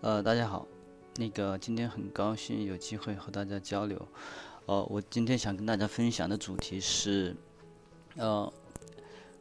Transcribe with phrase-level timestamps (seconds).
[0.00, 0.64] 呃，大家好，
[1.16, 4.00] 那个今天很高兴有机会和大家交流。
[4.66, 7.34] 呃，我今天想跟大家分享的主题是，
[8.14, 8.52] 呃，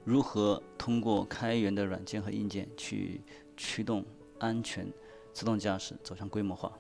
[0.04, 3.22] 如何通过开源的软件和硬件去
[3.56, 4.04] 驱动
[4.40, 4.92] 安全
[5.32, 6.74] 自动驾驶走向规模化。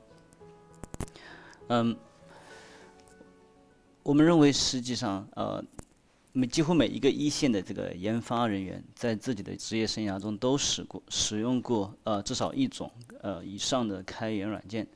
[1.67, 1.95] 嗯，
[4.01, 5.63] 我们认为实际上，呃，
[6.37, 12.91] 每几乎每一个一线的这个研发人员，在自己的职业生涯中都使过、使用过呃至少一种
[13.21, 14.87] 呃以上的开源软件，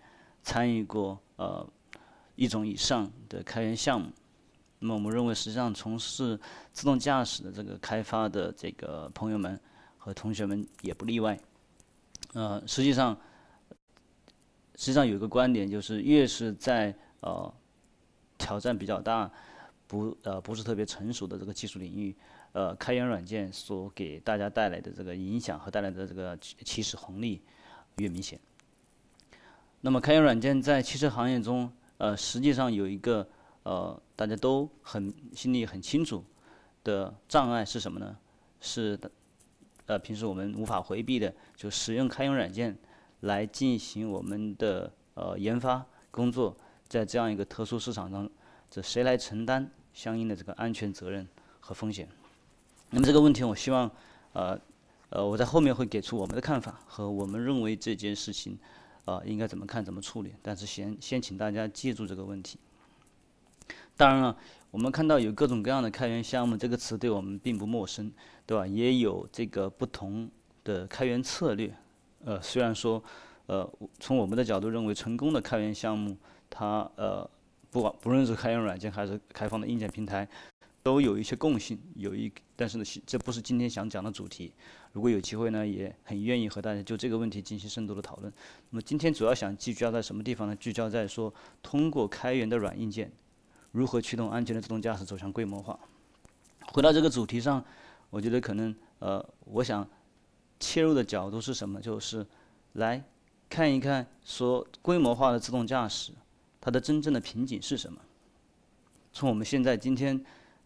[0.44, 1.68] 参与过呃
[2.35, 4.12] 一种以上的开源项目。
[4.77, 6.40] 那么我们认为，实际上从事
[6.73, 9.60] 自动驾驶的这个开发的这个朋友们
[9.98, 11.40] 和同学们也不例外。
[12.34, 13.18] 呃，实际上。
[14.77, 17.54] 实际上有一个观点，就是越是在呃
[18.40, 19.32] 挑战比较大、
[19.91, 22.16] 不呃不是特别成熟的这个技术领域，
[22.54, 27.41] 呃开源软件所给大家带来的这个影响和带来的这个起始红利
[27.98, 28.40] 越明显。
[29.82, 33.27] 那么开源软件在汽车行业中，呃实际上有一个
[33.63, 36.24] 呃大家都很心里很清楚
[36.85, 38.18] 的障碍是什么呢？
[38.62, 38.98] 是，
[39.87, 42.77] 呃平时我们无法回避的，就使用开源软件。
[43.21, 48.27] 来进行我们的呃研发工作，在这样一个特殊市场中，
[48.68, 51.27] 这谁来承担相应的这个安全责任
[51.59, 52.07] 和风险？
[52.89, 53.89] 那么这个问题，我希望
[54.34, 54.59] 呃
[55.09, 58.57] 呃我在后面会给出我们的看法和我们认为这件事情
[59.05, 60.34] 啊应该怎么看怎么处理。
[60.41, 62.57] 但是先先请大家记住这个问题。
[63.95, 64.38] 当然了，
[64.72, 68.12] 我们看到有各种各样的开源项目，这个词对我们并不陌生，
[68.45, 68.66] 对吧？
[68.66, 70.29] 也有这个不同
[70.63, 71.72] 的开源策略。
[72.25, 73.03] 呃，虽然说，
[73.45, 73.69] 呃，
[74.00, 76.17] 从我们的角度认为，成功的开源项目，
[76.50, 77.29] 它呃，
[77.72, 80.28] 不管不论是开源软件还是开放的硬件平台，
[80.84, 84.53] 都有一些共性，有一，但是呢，这不是今天想讲的主题。
[84.91, 88.31] 如果有机会呢，也很愿意和大家就这个问题进行深度的讨论。
[88.69, 90.56] 那么今天主要想聚焦在什么地方呢？
[90.58, 91.34] 聚焦在说，
[91.64, 93.12] 通过开源的软硬件，
[93.72, 95.80] 如何驱动安全的自动驾驶走向规模化。
[96.74, 97.64] 回到这个主题上，
[98.10, 99.88] 我觉得可能呃，我想。
[100.64, 101.81] 切入的角度是什么？
[101.81, 102.24] 就是
[102.74, 103.04] 来
[103.50, 106.12] 看一看，说规模化的自动驾驶，
[106.62, 108.00] 它的真正的瓶颈是什么？
[109.12, 110.24] 从我们现在今天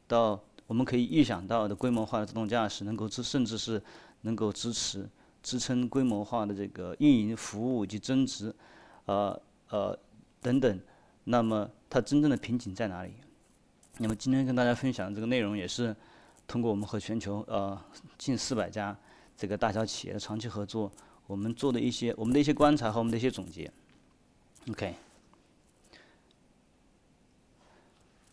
[0.07, 3.81] 到我们可以预想到的规模化的自动驾驶，能够支甚至是
[4.21, 5.09] 能够支持
[5.41, 8.53] 支撑规模化的这个运营服务以及增值，
[9.05, 9.97] 呃呃
[10.41, 10.79] 等等。
[11.23, 13.13] 那么它真正的瓶颈在哪里？
[13.97, 15.95] 那么今天跟大家分享的这个内容，也是
[16.45, 17.81] 通过我们和全球呃
[18.17, 18.95] 近四百家。
[19.37, 20.89] 这个大小企业的长期合作，
[21.27, 23.69] 我们做的一些我们的一些观察和我们的一些总结。
[24.69, 24.95] OK，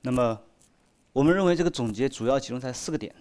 [0.05, 0.39] 那么
[1.13, 3.15] 我们认为这个总结主要集中在四个点，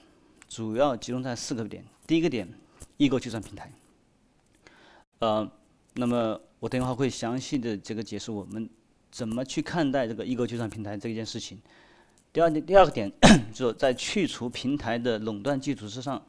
[0.49, 1.85] 主要集中在四个点。
[2.07, 2.51] 第一个点，
[2.97, 3.71] 异构计算平台。
[5.19, 5.49] 呃，
[5.93, 8.67] 那么我等一会儿会详细的这个解释我们
[9.11, 11.61] 怎么去看待这个异构计算平台这一件事情。
[12.33, 13.11] 第二点，第二个点，
[13.53, 16.21] 就是在去除平台的垄断基础之上。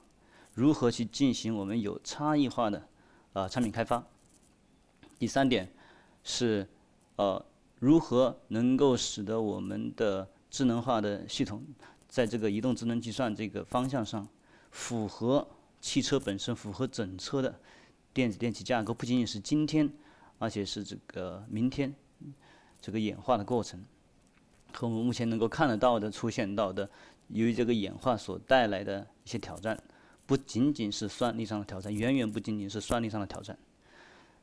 [0.54, 2.86] 如何去进行我们有差异化的
[3.32, 4.04] 呃产品开发？
[5.18, 5.72] 第三点
[6.22, 6.68] 是
[7.16, 7.42] 呃
[7.78, 11.64] 如何能够使得我们的智能化的系统
[12.06, 14.28] 在这个移动智能计算这个方向上
[14.70, 15.48] 符合
[15.80, 17.58] 汽车本身、符合整车的
[18.12, 18.92] 电子电气架构？
[18.92, 19.90] 不仅仅是今天，
[20.38, 21.92] 而且是这个明天
[22.82, 23.82] 这个演化的过程
[24.74, 26.88] 和我们目前能够看得到的出现到的
[27.28, 29.82] 由于这个演化所带来的一些挑战。
[30.24, 33.58] 不仅仅是算力上的挑战，远远不仅仅是算力上的挑战。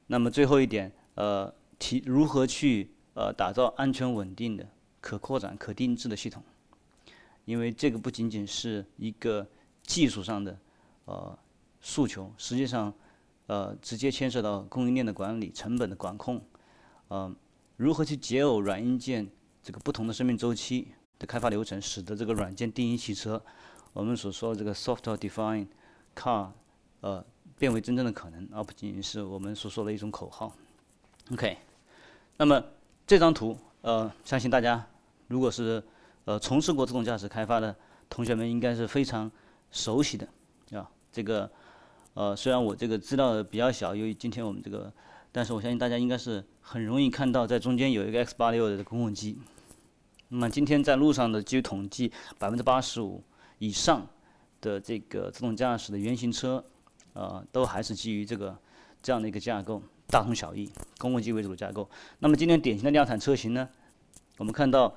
[0.07, 4.67] 那么最后一点，呃，提如何去呃打造安全稳定的、
[5.01, 6.43] 可扩展、可定制的系统？
[7.45, 9.47] 因为这个不仅仅是一个
[9.83, 10.59] 技术上的
[11.05, 11.37] 呃
[11.81, 12.93] 诉求，实际上
[13.47, 16.41] 呃直接牵涉到供应链的管理、成本的管控，
[17.07, 17.35] 呃，
[17.77, 19.29] 如何去解耦软硬件
[19.63, 23.43] 这个不同的生命周期的开发流程，使得这个软件定义汽车，
[23.93, 25.67] 我们所说的这个 software define。
[26.15, 26.49] car，
[26.99, 27.23] 呃，
[27.57, 30.53] 变为真正的可能，而不仅仅是我们所说的一种口号。
[31.31, 31.57] OK，
[32.35, 32.61] 那么
[33.07, 34.85] 这张图，呃，相信大家
[35.27, 35.83] 如果是
[36.25, 37.75] 呃从事过自动驾驶开发的
[38.09, 39.31] 同学们，应该是非常
[39.71, 40.27] 熟悉的
[40.77, 40.89] 啊。
[41.11, 41.49] 这个，
[42.13, 44.91] 呃，虽然我这个资料比较小，由于今天我们这个，
[45.31, 49.37] 但是我相信大家应该是很容易看到，在中间有一个 X 八六的公共机。
[50.27, 53.23] 那么今天在路上的据统计，百分之八十五
[53.57, 54.07] 以上。
[54.61, 56.61] 的这个自动驾驶的原型车，
[57.13, 58.53] 呃，都还是基于这个
[59.01, 61.89] 这样的一个架构，大同小异，公共机为主的架构。
[62.19, 63.69] 那么今天典型的量产车型呢，
[64.37, 64.93] 我们看到，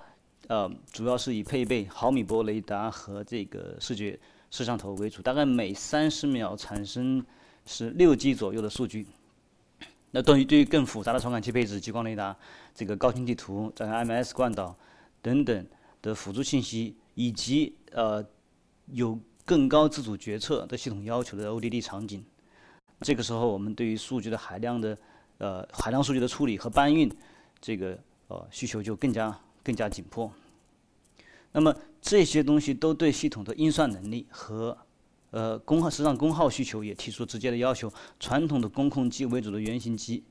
[0.48, 4.18] 呃，主要是以配备毫米波雷达和这个视觉
[4.50, 7.24] 摄像头为主，大概每三十秒产生
[7.66, 9.06] 是六 G 左右的数据。
[10.10, 12.36] 那对于对于更复杂的传感器配置、激光雷达、
[12.74, 14.76] 这个高清地图、加上 M S 惯导
[15.22, 15.66] 等等
[16.02, 18.22] 的辅助信息，以及呃
[18.86, 22.24] 有更高自主决策的系统要求的 ODD 场景，
[23.02, 24.96] 这个时候我们对于数据的海量的
[25.38, 27.10] 呃海量数据的处理和搬运，
[27.60, 30.30] 这个呃需求就更加更加紧迫。
[31.52, 34.76] 那么这些东西都对系统的运算能力和
[35.32, 37.90] 呃，功耗实际上功耗需求也提出直接的要求。
[38.20, 40.22] 传统的工控机为主的原型机，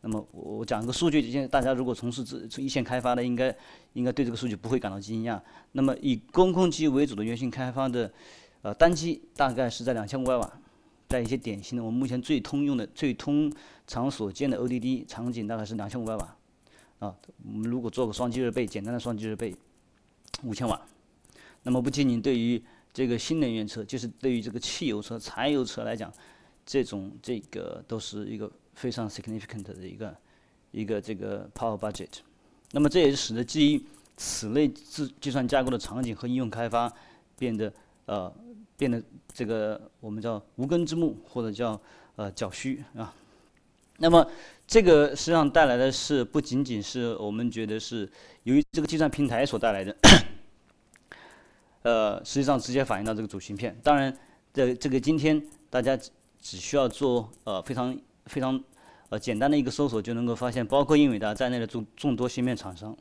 [0.00, 3.56] 那么我讲一个数据，现在大家如果从事这一线开发的，应该
[3.94, 5.40] 应该对这个数据不会感到惊讶。
[5.72, 8.12] 那么以工控机为主的原型开发的，
[8.62, 10.60] 呃，单机大概是在两千五百瓦，
[11.08, 13.52] 在一些典型的我们目前最通用的、最通
[13.86, 16.36] 常所见的 ODD 场景大概是两千五百瓦。
[17.00, 17.14] 啊，
[17.44, 19.54] 我们如果做个双机热备，简单的双机热备，
[20.42, 20.80] 五千瓦。
[21.64, 22.62] 那么不仅仅对于
[22.92, 26.12] 这个新能源车就是对于这个汽油车、柴油车来讲，
[26.64, 30.16] 这种这个都是一个非常 significant 的一个
[30.70, 32.08] 一个这个 power budget。
[32.70, 33.84] 那么这也使得基于
[34.16, 36.90] 此类计计算架构的场景和应用开发
[37.36, 37.72] 变得
[38.06, 38.32] 呃
[38.76, 41.80] 变得这个我们叫无根之木或者叫
[42.16, 43.14] 呃较虚啊。
[43.98, 44.28] 那么
[44.66, 48.10] 这个实际上带来的是不仅仅是我们觉得是
[48.42, 49.96] 由于这个计算平台所带来的。
[51.82, 53.78] 呃，实际上直接反映到这个主芯片。
[53.82, 54.10] 当然，
[54.54, 55.94] 这这个今天大家
[56.40, 57.94] 只需要做呃非常
[58.24, 58.58] 非常
[59.10, 62.96] 呃简单的一个搜索，就能够发现，包括英伟达在内的众众多芯片厂商，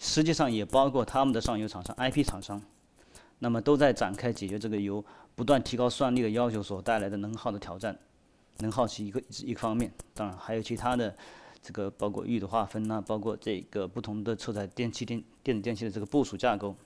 [0.00, 2.60] 实际上也包括他们的上游厂商、IP 厂商，
[3.38, 5.04] 那么都在展开解决这个由
[5.34, 7.98] 不断提高算力的要求所带来的能耗的挑战。
[8.58, 11.14] 能耗是一个一方面，当然还有其他的
[11.60, 16.76] 这个包括域的划分呐，包括这个不同的车载电器电电子电器的这个部署架构。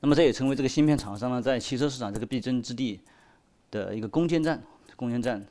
[0.00, 3.00] 那么这也成为这个芯片厂商呢，在汽车市场这个必争之地
[3.70, 4.62] 的一个攻坚战。
[4.96, 5.44] 攻坚战，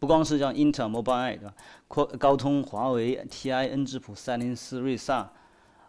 [0.00, 1.54] 不光是像英特尔、Mobileye 对吧？
[1.86, 5.32] 高高通、华为、TI、恩智浦、赛灵思、瑞萨，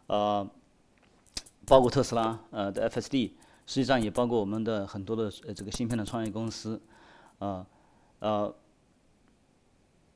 [0.05, 0.47] 呃，
[1.65, 3.31] 包括特斯拉呃的 FSD，
[3.71, 6.81] 实际上也包括我们的很多的呃这个芯片的创业公司，
[7.39, 7.65] 呃
[8.19, 8.53] 呃，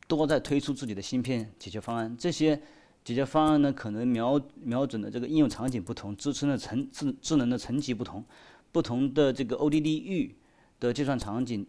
[0.07, 2.13] 都在推出自己的芯片解决方案。
[2.17, 2.61] 这些。
[3.05, 8.25] 解决方案呢，可能瞄瞄准的这个应用场景不同，支撑的层智智能的层级不同，
[8.71, 10.35] 不同的这个 ODD 域
[10.79, 11.63] 的计算场景，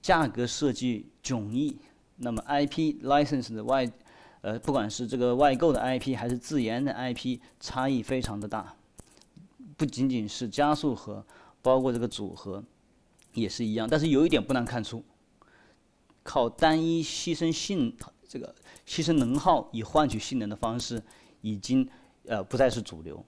[0.00, 1.76] 价格设计迥异。
[2.16, 3.86] 那么 IP license 的外，
[4.40, 8.74] 呃，不管是这个外购的 IP 还是自研的 IP，差异非常的大。
[9.80, 11.24] 不仅仅是加速和，
[11.62, 12.62] 包括这个组合
[13.32, 13.88] 也是一样。
[13.90, 15.02] 但是有一点不难看出，
[16.22, 17.96] 靠单一牺牲性
[18.28, 18.54] 这个。
[18.86, 21.02] 牺牲能耗以换取性能的方式，
[21.40, 21.88] 已经
[22.26, 23.24] 呃不再是主流，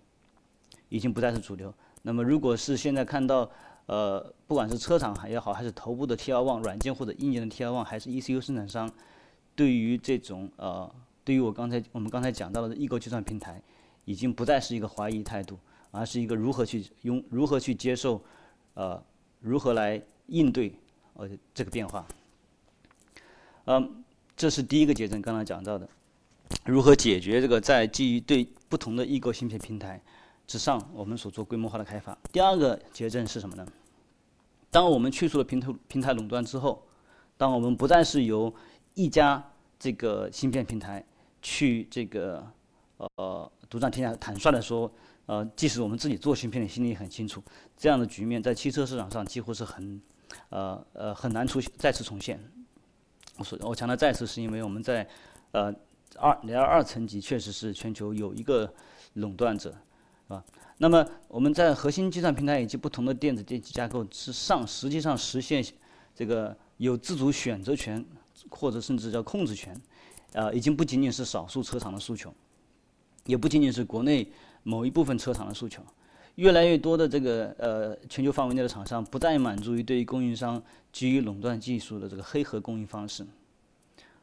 [0.90, 1.72] 已经不再是主流。
[2.02, 3.50] 那么，如果是现在看到
[3.86, 8.90] 呃，不管是车厂也好，还是头部的 T R One 软件或者硬件的 T R One，还是 E C U 生产商，
[9.54, 10.92] 对于这种呃，
[11.24, 13.62] 对于我刚才我们刚才讲到的异构计算平台，
[14.04, 15.56] 已经不再是一个怀疑态度，
[15.92, 18.20] 而是一个如何去用如何去接受，
[18.74, 19.00] 呃，
[19.38, 20.74] 如何来应对
[21.14, 22.04] 呃这个变化，
[23.66, 24.02] 嗯。
[24.34, 25.86] 这是第一个结症，刚才讲到的，
[26.64, 30.00] 如何解决这个在基于对不同的异构芯片平台
[30.48, 32.16] 之上，我们所做规模化的开发。
[32.32, 33.64] 第二个结症是什么呢？
[34.70, 36.82] 当我们去除了平台平台垄断之后，
[37.36, 38.52] 当我们不再是由
[38.94, 39.40] 一家
[39.78, 41.04] 这个芯片平台
[41.42, 42.44] 去这个
[42.96, 44.90] 呃独占天下，坦率的说，
[45.26, 47.42] 呃，即使我们自己做芯片，心里也很清楚，
[47.76, 50.00] 这样的局面在汽车市场上几乎是很
[50.48, 52.38] 呃呃很难出现再次重现。
[53.38, 55.08] 我说，我强调再次，是因为我们在
[55.52, 55.72] 呃
[56.16, 58.72] 二零二二层级确实是全球有一个
[59.14, 60.44] 垄断者，是吧？
[60.78, 65.64] 那么我们在核心计算平台以及不同的电子电气架构之上，实际上实现
[66.14, 68.04] 这个有自主选择权
[68.50, 69.80] 或者甚至叫控制权，
[70.32, 72.34] 呃，已经不仅仅是少数车厂的诉求，
[73.24, 74.30] 也不仅仅是国内
[74.62, 75.82] 某一部分车厂的诉求。
[76.36, 83.26] 越来越多的这个呃全球范围内的厂商不再满足于对于供应商基于垄断技术的这个黑盒供应方式，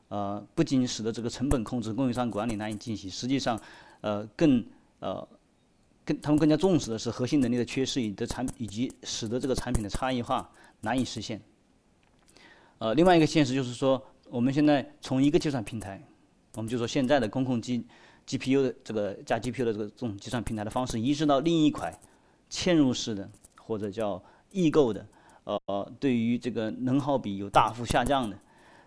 [0.07, 3.61] 呃，不仅使得这个成本控制、供应商管理难以进行，实际上，
[4.01, 4.65] 呃，更
[5.01, 5.27] 呃，
[6.03, 10.49] 更他们更加重视的是核心能力的缺失，以的产以及使得这个产品的差异化
[10.81, 11.39] 难以实现。
[12.79, 16.03] 呃，另外一个现实就是说，我们现在从一个计算平台，
[16.55, 17.85] 我们就说现在的公控机。
[18.29, 21.91] GPU 的这个加 GPU 的这个这种计算平台的方式移植到另一块
[22.47, 25.03] 嵌入式的或者叫异构的，
[25.45, 28.37] 呃，对于这个能耗比有大幅下降的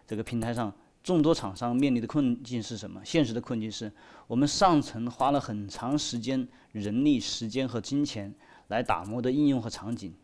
[0.07, 0.73] 这个平台上，
[1.03, 3.01] 众多厂商面临的困境是什么？
[3.05, 3.93] 现实的困境是
[4.29, 8.33] 我们上层花了很长时间、人力、时间和金钱
[8.69, 10.15] 来打磨的应用和场景，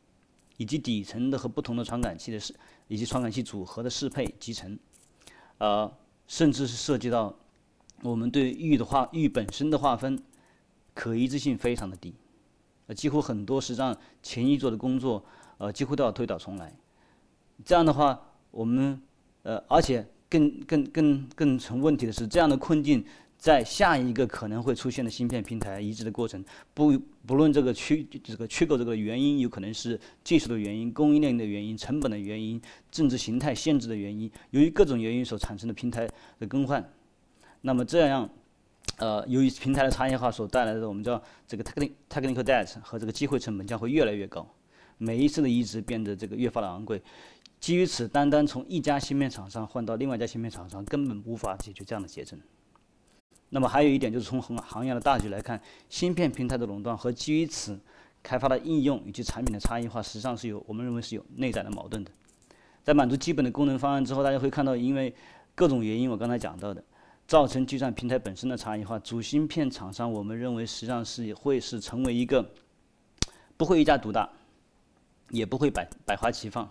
[0.58, 2.54] 以及底层的和不同的传感器的适
[2.87, 4.78] 以及传感器组合的适配集成，
[5.58, 5.92] 呃。
[6.30, 7.34] 甚至是涉及到
[8.02, 10.19] 我们对域的划域本身的划分，
[10.95, 12.14] 可一致性非常的低，
[12.87, 15.25] 呃，几乎很多实际上前一做的工作，
[15.59, 16.73] 呃，几乎都要推倒重来。
[17.64, 19.00] 这样的话，我们
[19.43, 23.05] 呃，而且更更更更成问题的是，这样的困境
[23.37, 36.85] 在下一个可能会出现的芯片平台移植的过程，不不论这个缺这个缺口这个原因，有可能是技术的原因、供应链的原因、成本的原因、政治形态限制的原因，由于各种原因所产生的平台的更换，
[37.60, 38.28] 那么这样，
[38.98, 44.46] 呃，由于平台的差异化所带来的我们叫这个 technical technical debt 和这个机会成本将会越来越高，
[44.96, 47.02] 每一次的移植变得这个越发的昂贵。
[47.60, 52.38] 基于此，单单从一家芯片厂商换到另外一家芯片厂商，根本无法解决这样的结症。
[53.50, 57.80] 那么还有一点就是从行行业的大局来看，芯片平台的垄断和基于此
[58.22, 62.10] 开发的应用以及产品的差异化，实际上是有我们认为是有内在的矛盾的。
[62.84, 65.12] 在满足基本的功能方案之后，大家会看到，因为
[65.54, 66.84] 各种原因，我刚才讲到的，
[67.28, 72.42] 造成计算平台本身的差异化，主芯片厂商我们认为实际上是会是成为一个
[73.54, 74.26] 不会一家独大，
[75.28, 76.66] 也不会百百花齐放。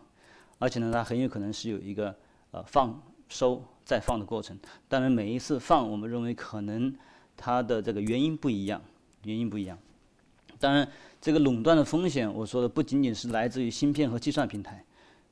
[0.57, 2.13] 而且呢，它很有可能是有一个
[2.49, 2.99] 呃放
[3.29, 4.57] 收再放的过程。
[4.89, 6.91] 当然，每一次放，我们认为可能
[7.37, 8.81] 它的这个原因不一样，
[9.25, 9.77] 原因不一样。
[10.59, 10.89] 当然，
[11.21, 14.83] 这个垄断的风险，我说的不仅仅是来自于芯片和计算平台，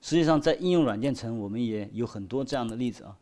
[0.02, 3.18] 实际上在应用软件层，我们也有很多这样的例子啊。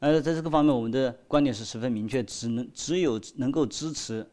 [0.00, 4.26] 呃，在这个方面，我们的观点是十分明确：只能只有能够支持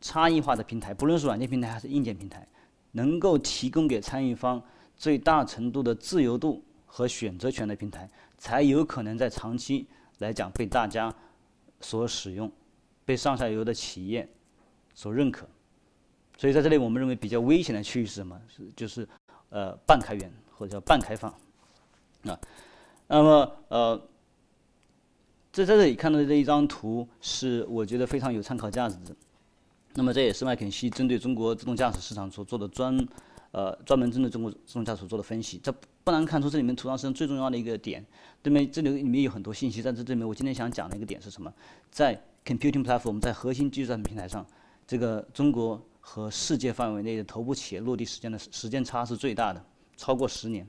[0.00, 2.46] 差异化的平台，不论是软件平台还是硬件平台，
[2.92, 4.62] 能够提供给参与方。
[4.94, 9.84] 最大程度的自由度和选择权的平台，才有可能在长期
[10.18, 11.12] 来讲被大家
[11.80, 12.48] 所使用，
[13.04, 14.28] 被上下游的企业
[14.94, 15.44] 所认可。
[16.36, 18.40] 所以在这里，我们认为比较危险的区域是什么？
[18.46, 19.08] 是就是
[19.48, 21.34] 呃半开源或者叫半开放
[22.24, 22.38] 啊。
[23.08, 24.00] 那么呃，
[25.52, 29.14] 在在这里看到的这一张图是我觉得非常有参考价值的。
[29.94, 33.06] 那么这也是麦肯锡针对中国自动驾驶市场所做的专。
[33.52, 35.70] 呃，专门针对中国自动驾驶所做的分析，这
[36.02, 38.02] 不难看出这里面图上是最重要的一个点。
[38.42, 41.52] 对面这里里面有很多信息，但是这里面我今天想讲的一个点是什么？
[41.90, 44.46] 在 computing platform，在核心计算平台上，
[44.86, 49.62] 这个中国和世界范围内的头部企业落地时间的时间差是最大的，
[49.98, 50.66] 超过十年。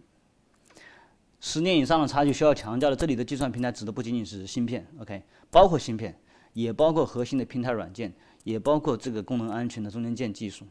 [1.45, 5.21] 十年以上的差距需要强调的，这里的计算平台指的不仅仅是芯片，OK，
[5.51, 6.17] 包括芯片，
[6.53, 8.13] 也包括核心的平台软件，
[8.45, 10.65] 也包括这个功能安全的中间件技术。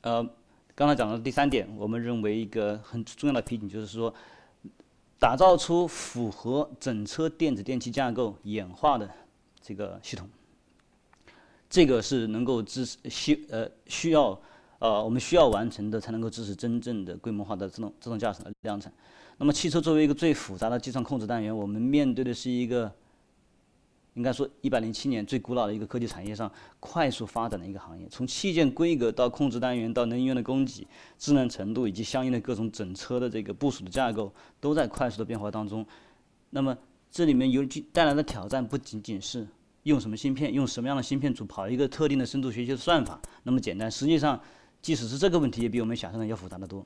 [0.00, 0.28] 呃，
[0.74, 4.12] 刚才讲的第三点，我们认为一个很重要的瓶颈就是说，
[5.20, 9.08] 打造出符合整车电子电器架构演化的
[9.62, 10.28] 这个系统，
[11.70, 14.38] 这个是能够支持需呃需要
[14.78, 18.92] 呃我们需要完成的，才能够支持真正的规模化的自动自动驾驶的量产。
[19.38, 22.92] 那么，汽车作为一个最复杂的计算控制单元，我们面对的是一个。
[24.16, 30.86] 应该说，一百零七年最古老的一个科技产业上快速发展的一个行业，从器件规格到控制单元，到能源的供给、
[31.18, 35.84] 智能程度以及相应的各种整车的这个部署的架构，都在快速的变化当中。
[36.50, 36.78] 那么，
[37.10, 39.44] 这里面有带来的挑战不仅仅是
[39.82, 43.90] 用什么芯片、用什么样的芯片组跑一个特定的深度学习的算法那么简单。
[43.90, 44.40] 实际上，
[44.84, 46.84] 即使是这个问题，也比我们想象的要复杂的多。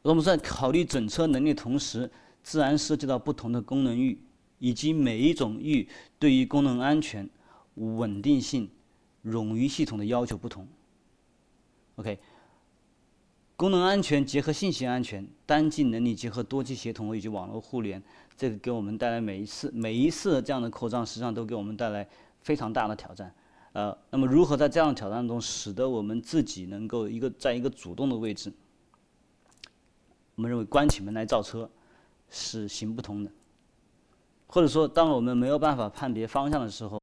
[0.00, 2.10] 我们在考虑整车能力同时，
[2.42, 4.18] 自然涉及到不同的功能域。
[4.58, 5.86] 以及每一种域
[6.18, 7.28] 对于功能安全、
[7.74, 8.70] 稳定性、
[9.22, 10.66] 冗余系统的要求不同。
[11.96, 12.18] OK，
[13.54, 18.02] 功能安全结合信息安全，单机能力结合多机协同以及网络互联，
[18.34, 22.08] 这个给我们带来每一次每一次这样的扩张，实际上都给我们带来
[22.40, 23.30] 非常大的挑战。
[23.76, 28.50] 呃，那么如何在这样的挑战中，使得我们自己能够一个在一个主动的位置？
[30.34, 31.70] 我们认为关起门来造车
[32.30, 33.30] 是行不通的。
[34.46, 36.98] 或者说，当我们没有办法判别方向的时候，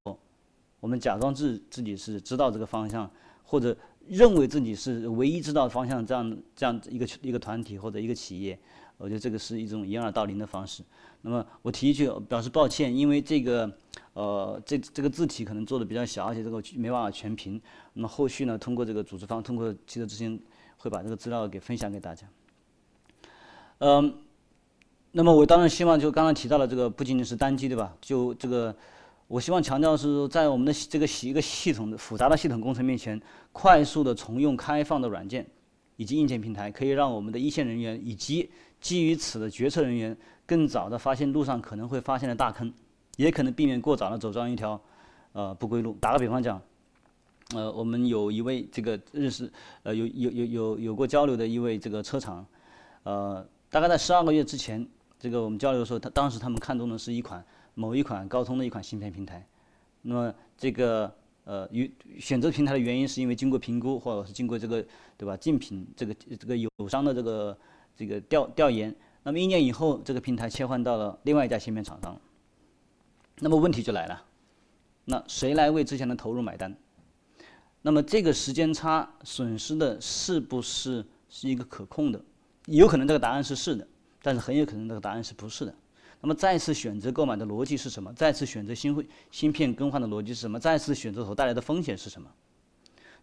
[0.80, 3.08] 我们假装自自己是知道这个方向，
[3.44, 3.78] 或者
[4.08, 8.60] 认为自己是唯一知道方向这样这样一个一个团体或者一个企业，
[8.98, 10.84] 我觉得这个是一种掩耳盗铃的方式。
[11.22, 13.72] 那么我提一句表示抱歉，因为这个
[14.14, 17.62] 呃这这个字体可能做的比较小，而且这个没办法全屏。
[17.94, 20.42] 那么后续呢，通过这个组织方，通过汽车之星
[20.78, 22.28] 会把这个资料给分享给大家。
[23.80, 24.14] 嗯。
[25.16, 27.96] 那么我当然希望，就刚刚提到了这个，不仅仅是单机，对吧？
[28.02, 28.76] 就这个，
[29.28, 33.22] 我希望强调是在我们的这个一个系统的复杂的系统工程面前，
[33.52, 35.46] 快速的重用开放的软件
[35.98, 38.50] 以及硬件平台，可以让我们的一线人员以及
[38.84, 42.72] 基于此的决策人员更早的发现路上可能会发现的大坑，
[43.16, 44.80] 也可能避免过早的走上一条
[45.32, 45.98] 呃不归路。
[46.02, 46.62] 打个比方讲，
[47.56, 49.50] 呃，我们有一位这个认识
[49.84, 52.46] 呃有有有有有过交流的一位这个车厂。
[53.04, 54.86] 呃，大概在十二个月之前，
[55.18, 57.44] 这个我们交流的时候，他当时他们看中的是一款
[57.76, 59.46] 某一款高通的一款芯片平台。
[60.02, 61.10] 那么这个
[61.46, 64.86] 呃，与选择平台的原因是因为经过评估，或者是经过这个
[65.18, 67.58] 对吧竞品这个这个友商的这个
[67.96, 68.94] 这个调调研。
[69.24, 72.20] 那么一年以后，这个平台切换到了另外一家芯片厂商。
[73.40, 74.24] 那么问题就来了，
[75.06, 76.76] 那谁来为之前的投入买单？
[77.82, 82.22] 那么这个时间差损失的是不是是一个可控的？
[82.68, 83.86] 有可能这个答案是是的，
[84.22, 85.74] 但是很有可能这个答案是不是的。
[86.22, 88.14] 那么再次选择购买的逻辑是什么？
[88.14, 90.58] 再次选择新会芯片更换的逻辑是什么？
[90.58, 92.30] 再次选择所带来的风险是什么？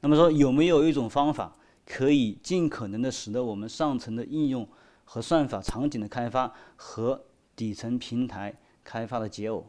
[0.00, 1.56] 那么说有没有一种方法
[1.86, 4.68] 可以尽可能的使得我们上层的应用
[5.04, 7.24] 和算法场景的开发和
[7.56, 9.64] 底层平台开发的解耦？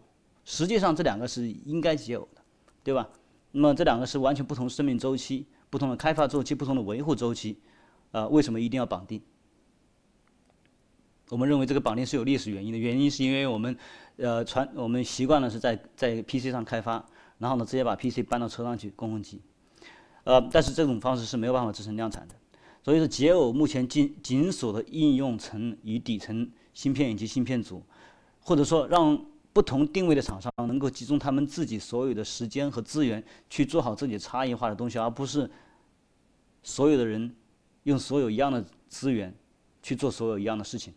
[0.45, 2.41] 实际上这两个是应该解耦的，
[2.83, 3.09] 对吧？
[3.51, 7.59] 那么这两个是完全不同生命周期、不同的开发周期、不同的维护周期，
[8.11, 9.21] 啊，为什么一定要绑定？
[11.29, 13.77] 我们认为这个绑定是有历史原因的，原因是因为我们，
[14.17, 17.05] 呃，传我们习惯了是在在 PC 上开发，
[17.37, 19.41] 然后呢直接把 PC 搬到车上去公共机，
[20.23, 22.35] 呃，但是这种方式是没有办法支撑量产的，
[22.83, 27.81] 所以说解耦目前紧紧锁的应用层与底层芯片以及芯片组，
[28.41, 35.49] 或者说让不同定位的厂商能够集中他们自己所有的时间和资源去做好自己差异化的东西，而不是
[36.63, 37.35] 所有的人
[37.83, 39.33] 用所有一样的资源
[39.81, 40.93] 去做所有一样的事情。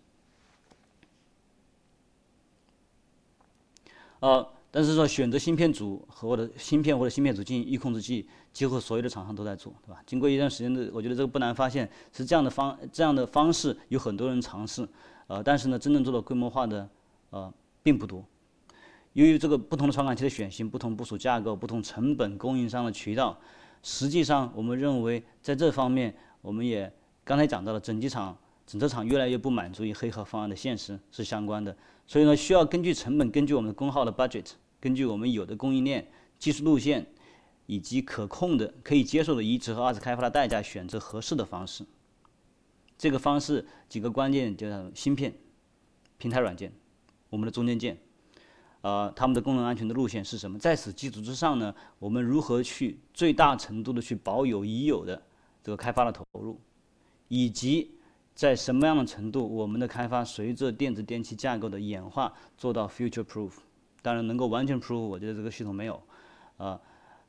[4.21, 10.01] 呃，但是说选择芯片组和或者芯片或者芯片组进行预控制器，几乎所有的厂商都在做，对吧？
[10.07, 14.89] 经过一段时间的，我觉得这个不难发现是这样的方这样的方式有很多人尝试，
[15.27, 16.89] 呃，但是呢，真正做到规模化的
[17.31, 18.25] 呃并不多。
[19.13, 23.37] 由于这个不同的传感器的选型、不同部署架构、不同成本、供应商的渠道，
[23.83, 26.93] 实际上我们认为在这方面，我们也
[27.25, 31.77] 刚才讲到了整机厂、整车厂越来越不满足于黑盒方案的现实是相关的。
[32.07, 36.07] 所以呢，需要根据成本，根据我们的功耗的 budget，根据我们有的供应链、
[36.39, 37.07] 技术路线，
[37.67, 41.85] 以及可控的、可以接受的移植和二次开发的代价，选择合适的方式。
[42.97, 45.35] 这个方式几个关键就是芯片、
[46.19, 46.73] 平台软件、
[47.31, 47.99] 我们的中间件，
[48.83, 50.59] 呃，他们的功能安全的路线是什么？
[50.59, 55.23] 在此基础之上呢，我们如何去最大程度的去保有已有的
[55.63, 56.61] 这个开发的投入，
[57.29, 57.91] 以及。
[58.37, 63.53] 在什么样的程度，我们的开发随着电子电器架构的演化做到 future proof？
[64.03, 66.03] 当然能够完全 proof，我觉得这个系统没有，
[66.57, 66.81] 啊，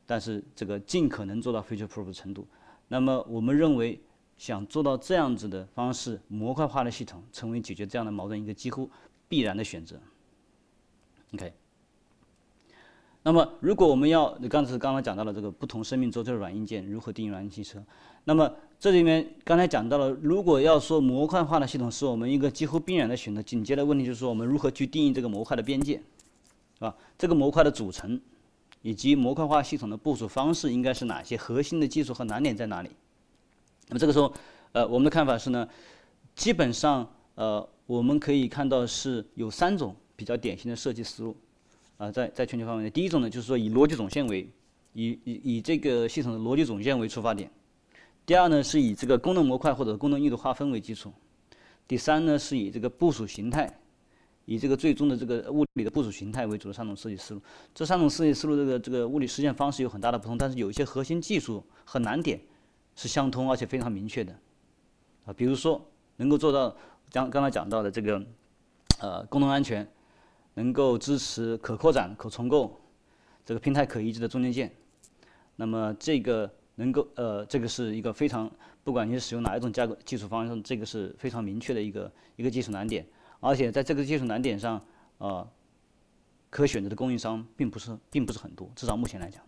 [0.06, 2.46] 但是这个尽可能做到 future proof 的程度。
[2.88, 4.00] 那么我们认为，
[4.38, 8.89] 想做到这样子的方式，模块化的系统成为解决这样的矛盾一个几乎
[9.28, 10.00] 必然的选择。
[11.34, 11.54] OK。
[13.24, 17.84] 那么如果我们要，刚才刚刚讲到了这个不同生命周期的软硬件如何定义软硬汽车，
[18.24, 18.52] 那么。
[18.78, 26.00] 这里面刚才讲到了，如果要说模块化的系统是我们一个几乎必然的选择，紧接着问题就是说我们如何去定义这个模块的边界，
[26.80, 28.20] 啊，这个模块的组成，
[28.86, 31.36] 以及模块化系统的部署方式应该是哪些？
[31.36, 32.91] 核心的技术和难点在哪里？
[33.88, 34.32] 那么这个时候，
[34.74, 35.67] 呃，我们的看法是呢，
[36.36, 41.36] 基本上呃，我们可以看到是有三种比较典型的设计思路，
[41.98, 44.48] 啊，在在全球范围内，第一种呢就是说以逻辑总线为，
[44.93, 47.50] 以以以这个系统的逻辑总线为出发点。
[48.24, 51.10] 第二呢，是以这个功能模块或者功能密度划分为基础；
[51.88, 53.80] 第三呢，是以这个部署形态，
[54.45, 57.41] 以这个最终的这个物理的部署形态为主的三种设计思路。
[57.73, 62.39] 这三种设计思路，这个这个物理实现方式有很大的不同，但是有一些核心技术和难点
[62.95, 64.34] 是相通而且非常明确的。
[65.25, 65.81] 啊，比如说
[66.17, 66.75] 能够做到
[67.12, 68.23] 刚刚才讲到的这个
[69.01, 69.88] 呃功能安全，
[70.53, 72.79] 能够支持可扩展、可重构，
[73.45, 74.71] 这个平台可移植的中间件，
[75.55, 76.51] 那么这个。
[76.77, 78.51] 能够呃，这个是一个非常，
[78.84, 83.08] 不管你使用哪一种架构技术方式，这个是非常明确的一个一个技术难点。
[83.45, 84.81] 而且在这个技术难点上，
[85.19, 85.47] 呃，
[86.49, 89.39] 可选择的供应商并不是并不是很多，至少目前来讲。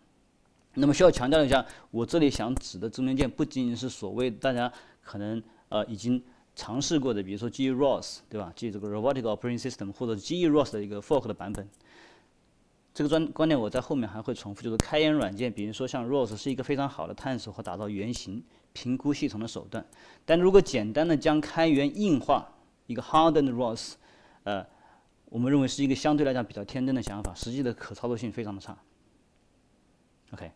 [0.75, 6.23] 那么需要强调一下，我这里想指的中间件不仅仅是所谓大家可能呃已经
[6.55, 8.53] 尝试过的，比如说基于 ROS 对吧？
[8.55, 11.67] 基于这个 Robotic Operating System 或者基于 ROS 的一个 fork 的版本。
[12.93, 19.83] 这个专观点我在后面还会重复，就是开源软件，比如说像 ROS 是一个非常好的探索和打造原型、评估系统的手段。
[20.23, 22.47] 但如果简单的将开源硬化，
[22.87, 23.93] 一个 hardened ROS，
[24.43, 24.65] 呃，
[25.25, 28.75] 我们认为是一个相对来讲比较天真的想法，实际的可操作性非常的差。
[30.31, 30.51] OK，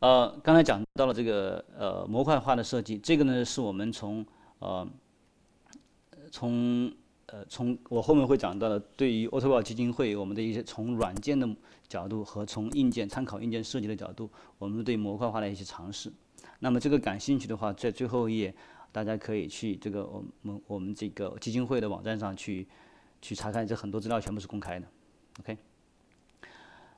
[0.00, 4.24] 呃，刚才讲到了这个呃模块化的设计，这个呢是我们从
[4.58, 4.86] 呃
[6.30, 6.92] 从
[7.26, 11.48] 呃，从我后面会讲到的，对于欧特堡基金会，我们的一些从软件的
[11.88, 16.12] 角度和从硬件参考硬件设计的角度，我们对模块化的一些尝试。
[16.58, 18.54] 那么这个感兴趣的话，在最后一页
[18.92, 22.68] 大家可以去这个我们我们这个基金会的网站上去
[23.22, 24.86] 去查看，这很多资料全部是公开的。
[25.40, 25.56] OK，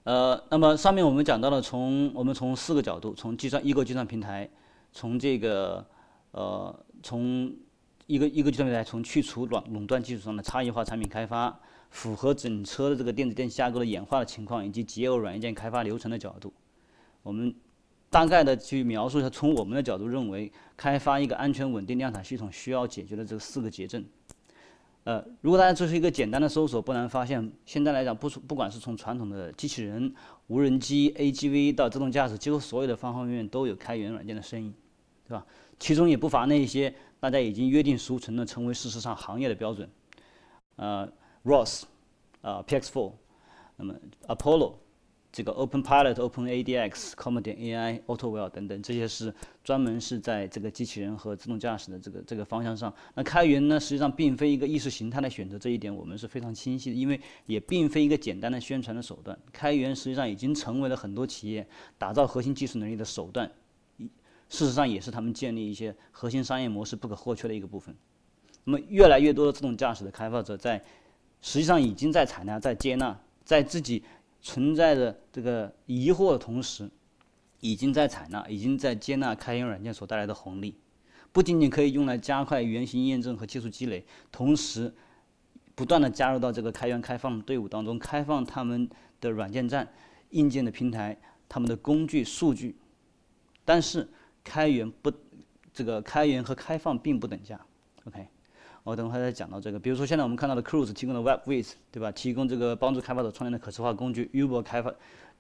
[0.03, 4.51] 呃，那么上面我们讲到了从我们从四个角度，从计算一个计算平台，
[4.91, 5.87] 从这个
[6.33, 7.55] 呃从
[8.09, 11.57] 一个一个计算平台从去除垄垄断基础上的差异化产品开发，
[11.91, 16.53] 符合整车的这个电子电器架构的演化的情况，以及结合软件开发流程的角度，
[17.23, 17.55] 我们。
[18.15, 24.05] 大概的去描述一下，从我们的角度认为，开发一个安全稳定量产系统需要解决的这四个结症。
[25.03, 30.15] 呃，如果大家做出一个简单的搜索，不难发现，现在来讲，不不管是从传统的机器人、
[30.47, 34.73] 无人机、AGV 到自动驾驶，几乎所有的方方面面都有开源软件的身影，
[35.27, 35.45] 对吧？
[35.81, 39.91] 其中也不乏那些大家已经约定俗成的，成为事实上行业的标准。
[40.77, 41.83] 呃，ROS，
[42.43, 43.13] 啊，PX4，
[43.75, 43.93] 那么
[44.29, 44.75] Apollo。
[45.35, 52.95] 这个 Open Pilot、Open ADX、Common 点 AI、AutoWell 等等，这些是专门是在这个机器人和自动驾驶的这个这个方向上。
[53.17, 56.95] 那开源呢，实际上并非一个意识形态的选择，这一点我们是非常清晰的。
[56.95, 61.67] 因为也并非一个简单的宣传的手段，开源实际上已经成为了很多企业
[61.99, 63.51] 打造核心技术能力的手段，
[63.99, 64.09] 事
[64.65, 67.93] 实上也是他们建立一些核心商业模式不可或缺的一个部分。
[68.63, 70.81] 那么，越来越多的自动驾驶的开发者在
[71.41, 74.01] 实际上已经在采纳、在接纳、在自己。
[74.45, 76.89] 存在着这个疑惑的同时，
[77.61, 80.77] 已经在采纳、已经在接纳开源软件所带来的红利，
[81.33, 84.93] 不仅仅可以用来加快原型验证和技术积累，同时
[85.75, 88.87] 不断的加入到这个开源开放队伍当中，开放他们
[89.19, 89.91] 的软件站、
[90.31, 92.77] 硬件的平台、他们的工具、数据。
[93.65, 94.07] 但是
[94.45, 95.11] 开源不，
[95.73, 97.59] 这个开源和开放并不等价。
[98.05, 98.29] OK。
[98.85, 102.13] 我等会再讲到这个，比如说现在我们看到的 Cruise 提供的 WebWiz，对吧？
[102.13, 104.95] 提供这个帮助开发者创建的可视化工具，Uber 开发，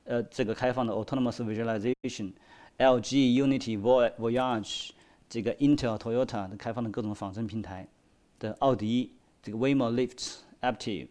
[0.05, 4.93] 呃，这个开放的 Autonomous Visualization，LG Unity Voyage，
[5.29, 7.87] 这个 Intel Toyota 的开放的各种仿生平台
[8.39, 11.09] 的奥迪，这个 Waymo Lift，Aptiv，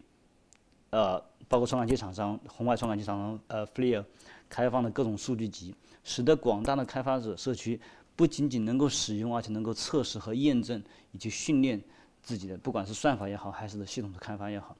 [0.90, 4.04] 呃，包括传感器厂商，红外传感器厂商，呃，FLIR，
[4.48, 7.80] 开放的各种数据集，使得广大的开发者社区
[8.16, 11.80] 不仅仅能够使用，而且能够测试和验证以及训练。
[12.24, 14.74] 自己的不管是算法也好，还是系统的开发也好，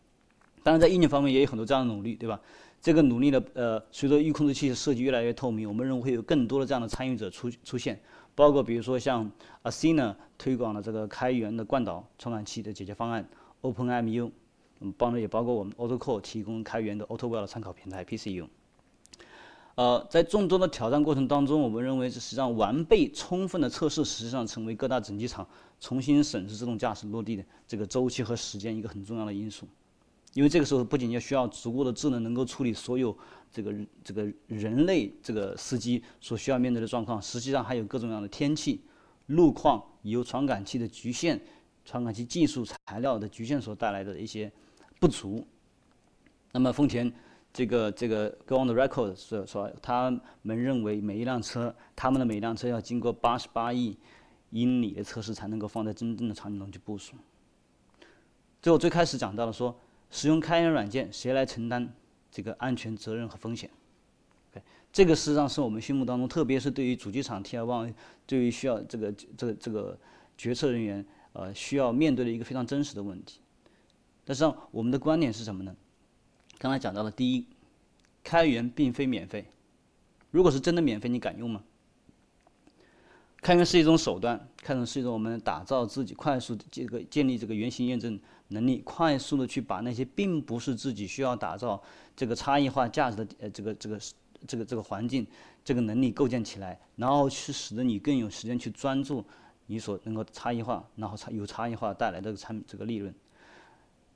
[0.63, 2.41] 当然在硬件方面也有很多这样的努力，对吧？
[2.81, 8.01] 这个努力呢，呃，随着预控制器的设计越来越透明，我们认为会有更多的这样的参与者出出现，
[8.35, 9.31] 包括比如说像
[9.63, 13.27] Asina 推广的这个开源的惯导传感器的解决方案
[13.63, 14.31] ，OpenMU，
[14.81, 18.47] 嗯，帮助也包括我们 AutoCore 提供开源的 AutoWell 的参考平台 PCU。
[19.77, 25.45] 呃，在众多的挑战过程当中，我们认为这实际上完备充分的测试，实际上成为各大整机厂
[25.81, 29.67] 重新审视自动驾驶落地的这个周期和时间一个很重要的因素。
[30.33, 33.17] 因为这个时候不仅要需要足够的智能，能够处理所有
[33.53, 38.81] 这个这个人类这个司机所需要面对的状况，实际上还有各种各样的天气、
[39.27, 41.41] 路况、由传感器的局限、
[41.85, 44.51] 传感器技术材料的局限所带来的一些
[45.01, 45.45] 不足。
[46.53, 47.13] 那么丰田。
[47.55, 50.11] 这个这个 Go on the record 是说，他
[50.43, 53.97] 们认为每一辆车，他们的每一辆车要经过八十八亿
[54.51, 57.15] 英里的测试，才能够放在真正的场景中去部署。
[58.61, 59.79] 最后最开始讲到了说，
[60.11, 61.95] 使用开源软件，谁来承担
[62.29, 63.71] 这个安全责任和风险？
[64.93, 67.95] 这个事实上是我们心目当中，特别是对于主机厂 Tier One，
[68.27, 69.97] 对于需要这个这个这个
[70.37, 73.39] 决策人员呃需要面对的一个非常真实的问题。
[74.25, 75.75] 但是我们的观点是什么呢？
[76.65, 77.47] 刚才讲到了，第一，
[78.23, 79.45] 开源并非免费。
[80.31, 81.63] 如果是真的免费，你敢用吗？
[83.43, 91.83] 开源是一种手段，开源是一种我们打造自己快速这个建立这个原型验证能力，快速的去把那些并不是自己需要打造
[92.17, 94.01] 这个差异化价值的呃这个这个
[94.47, 95.27] 这个这个环境
[95.63, 99.23] 这个能力构建起来，然后去使得你更有时间去专注
[99.67, 103.15] 你所能够差异化，然后差有差异化带来的产这个利润。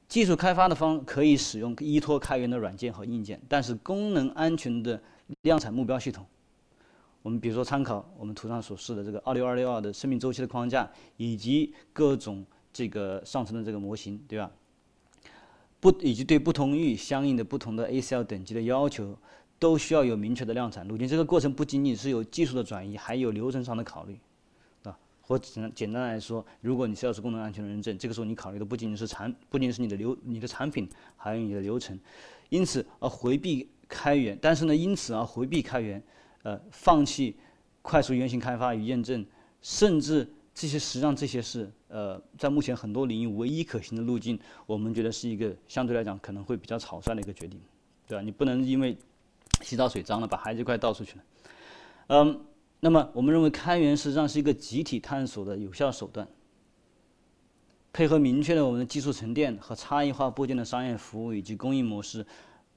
[0.08, 5.00] 技术开发的方可以使用依托开源的软件和硬件，但是功能安全的
[5.42, 6.24] 量产目标系统，
[7.20, 12.42] 我们比如说参考我们图上所示的这个二六二六二的生命周期的框架，以及各种
[12.72, 14.50] 这个上层的这个模型，对吧？
[15.78, 19.14] 不，以及对不同域相应的不同的 ACL 等级的要求，
[19.58, 21.06] 都需要有明确的量产路径。
[21.06, 24.18] 这个过程不仅仅是有技术的转移，还有流程上的考虑。
[25.28, 32.00] 或简简单来说，如果你是要是功能安全的认证，这个时候你考虑的不仅仅是产，不仅仅是你的流、你的产品，还有你的流程。
[32.48, 36.02] 因此而回避开源，但是呢，因此而回避开源，
[36.44, 37.36] 呃，放弃
[37.82, 39.22] 快速原型开发与验证，
[39.60, 44.40] 甚至这些实际上这些是呃，在目前很多领域唯一可行的路径。
[44.64, 47.60] 我们觉得是一个相对来讲可能会比较草率的一个决定，
[48.06, 48.22] 对吧？
[48.22, 48.96] 你不能因为
[49.60, 51.24] 洗澡水脏了，把孩子一块倒出去了，
[52.06, 52.40] 嗯。
[52.80, 56.26] 那么，我们认为开源实际上是一个集体探索的有效手段。
[57.92, 62.18] 配合明确的我们的技术沉淀和差异化部件的商业服务以及供应模式，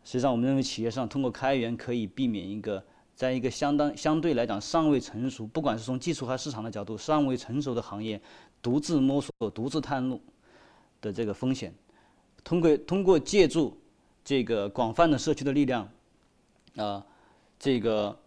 [0.04, 2.84] 实际上我们认为企业上通过开源可以避免一个
[3.16, 8.20] 在一个相当相对来讲尚未成熟，不管是从技术还是市场的角度尚未成熟的行业，
[8.62, 10.20] 独自摸索、独自探路
[11.02, 11.72] 的这个风险。
[12.44, 13.78] 通过通过借助
[14.26, 15.88] 这个广泛的社区的力量，
[16.78, 17.06] 啊，
[17.60, 18.18] 这个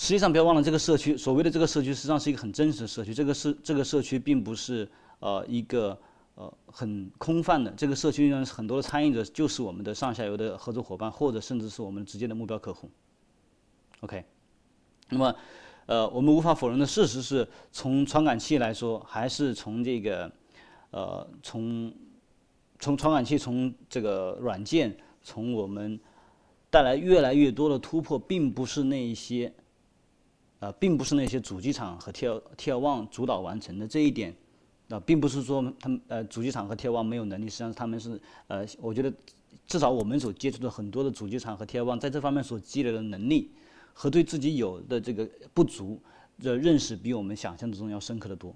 [0.00, 5.96] 实际上不要忘了，这个社区所谓的这个社区实际上是一个很真实的社区，这个是这个社区并不是呃一个。
[6.36, 12.88] 呃，很空泛的这个社区呢，很多的参与者就是我们的上下游的合作伙伴，或者甚至是我们直接的目标客户。
[14.00, 14.24] OK，
[15.10, 15.36] 那么，
[15.84, 20.32] 呃，我们无法否认的事实是，从传感器来说，还是从这个，
[20.92, 21.92] 呃，从
[22.78, 26.00] 从传感器，从这个软件，从我们
[26.70, 29.52] 带来越来越多的突破，并不是那一些，
[30.60, 34.34] 呃，并不是那些主机厂和 T L T L One 主导完成的这一点。
[34.92, 39.12] 那并不是说他们呃主机厂和 Tier One 没有能力，实际上他们是呃，我觉得
[39.64, 43.52] 至少我们所接触的很多的主机厂和 Tier One 在这方面所积累的能力
[43.94, 46.00] 和对自己有的这个不足
[46.42, 48.52] 的认识，比我们想象之中要深刻的多。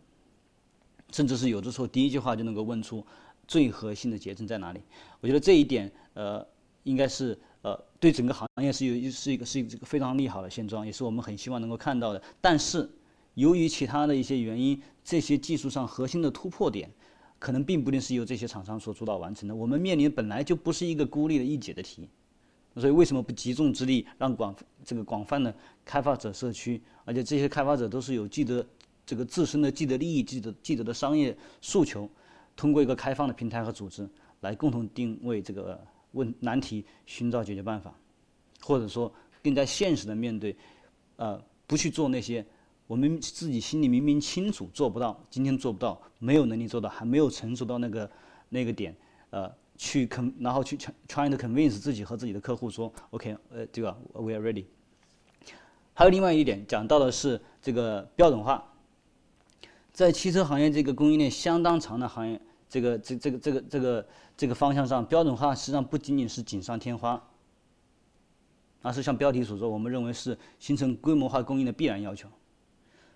[1.13, 3.07] 甚至是有的时候第一句话就能够问出
[3.47, 4.81] 最核心的结症在哪里。
[5.21, 6.45] 我觉得这一点呃
[6.83, 12.23] 应该是呃对整个行业是有是一个是一个非常利好的现状，也是我们很希望能够看到的。
[12.39, 12.89] 但是
[13.33, 16.91] 由于其他的一些原因，这些技术上核心的突破点，
[17.39, 19.57] 可能并不一定是由这些厂商所主导完成的。
[19.57, 22.07] 我们面临本来就不是一个孤立的一解的题，
[22.77, 25.53] 所以为什么不集中之力，让广这个广泛的
[25.87, 28.65] 开发者社区，而且这些开发者都是有既得
[29.07, 32.07] 这个自身的既得利益、既得既得的商业诉求，
[32.55, 34.07] 通过一个开放的平台和组织
[34.41, 35.83] 来共同定位这个
[36.15, 37.95] 问难题，寻找解决办法，
[38.63, 40.57] 或者说更加现实的面对，
[41.17, 42.45] 呃，不去做那些。
[42.87, 48.11] 我们自己心里明明清楚做不到，今天做不到，没有能力做到，还没有成熟到那个
[48.51, 48.95] 那个点，
[49.31, 50.77] 呃，去 con，然后去
[51.09, 54.67] trying to convince 自己和自己的客户说，OK，呃，这个 we are ready。
[55.95, 58.63] 还有另外一点讲到的是这个标准化，
[59.91, 62.39] 在汽车行业这个供应链相当长的行业，
[62.75, 64.07] 这个这这个这个这个
[64.37, 67.23] 这个方向上，标准化实际上不仅仅是锦上添花，
[68.83, 72.29] 而是像标题所说，我们认为是形成规模化供应的必然要求。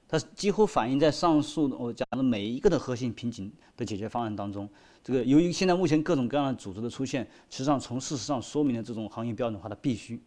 [0.06, 4.68] 它几乎反映在上述我讲的每一个的核心瓶颈的解决方案当中。
[5.02, 10.22] 这个由于现在目前各种各样的组织的出现，实际上从事实上说明了这种行业标准化的必须，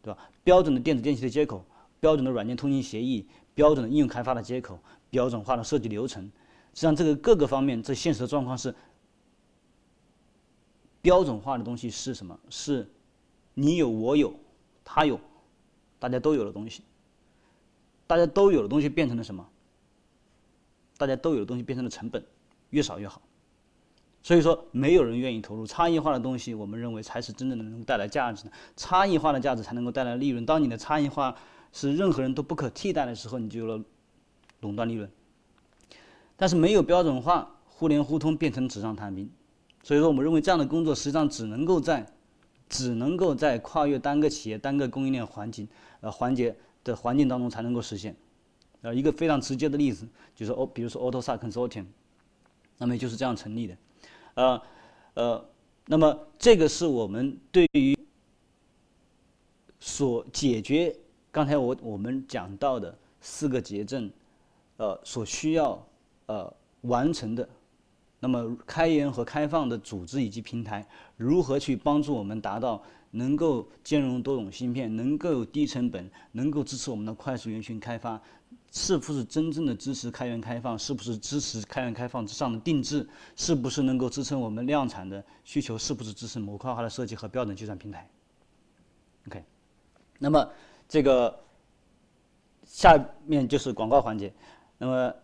[0.00, 0.30] 对吧？
[0.44, 1.64] 标准的电子电器的接口，
[1.98, 4.78] 标准的软件通信协议，标准的应用开发的接口，
[5.10, 6.30] 标准化的设计流程，
[6.74, 8.74] 实际上这个各个方面，这现实的状况是，
[11.00, 12.38] 标准化的东西是什么？
[12.50, 12.90] 是
[13.54, 14.34] 你有我有
[14.84, 15.18] 他有，
[15.98, 16.82] 大家都有的东西。
[18.06, 19.48] 大家都有的东西变成了什么？
[20.98, 22.22] 大家都有的东西变成了成本，
[22.70, 23.22] 越少越好。
[24.22, 26.54] 所以说，没有人愿意投入差异化的东西。
[26.54, 30.44] 我们认为才是真正的能够带来价值的，差异化的价值才能够带来利润。
[30.44, 31.36] 当你的差异化
[31.72, 33.84] 是任何人都不可替代的时候，你就有了
[34.60, 35.10] 垄断利润。
[36.36, 39.30] 但是没有标准化，互联互通变成纸上谈兵。
[39.82, 42.06] 所以说，我们认为这样的工作实际上只能够在，
[42.68, 45.68] 只能够在跨越单个企业、单个供应链环境
[46.00, 46.54] 呃环节。
[46.84, 48.14] 的环境当中才能够实现，
[48.82, 51.86] 呃，一个非常直接的例子就是哦，比如说 AutoSA Consortium，
[52.76, 53.76] 那么就是这样成立的，
[54.34, 54.62] 呃，
[55.14, 55.48] 呃，
[55.86, 57.98] 那么这个是我们对于
[59.80, 60.94] 所解决
[61.32, 64.10] 刚才我我们讲到的四个结症，
[64.76, 65.82] 呃，所需要
[66.26, 67.48] 呃完成的，
[68.20, 72.82] 那么开源和开放的组织以及平台如何去帮助我们达到？
[73.16, 78.20] 能够兼容多种芯片，能够低成本，能够支持我们的快速源群开发，
[78.72, 80.76] 是不是真正的支持开源开放？
[80.76, 83.08] 是不是支持开源开放之上的定制？
[83.36, 85.78] 是不是能够支撑我们量产的需求？
[85.78, 88.10] 是不是支持模块化的设计和标准计算平台
[89.28, 89.44] ？OK，
[90.18, 90.50] 那么
[90.88, 91.38] 这个
[92.64, 94.34] 下面就是广告环节。
[94.76, 95.14] 那么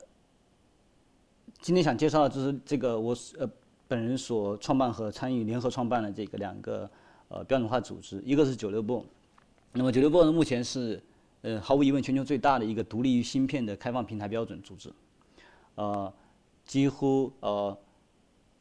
[1.60, 3.48] 今天想介绍的就是这个我呃
[3.86, 6.90] 本人所创办和参与联合创办的这个两个。
[7.32, 9.06] 呃，标准化组织，一个是九六部，
[9.74, 11.00] 那么九六部呢，目前是
[11.42, 14.92] 呃毫无疑问全球最大的一个独立于芯片的开放平台标准组织，
[15.76, 16.12] 呃，
[16.64, 17.78] 几乎呃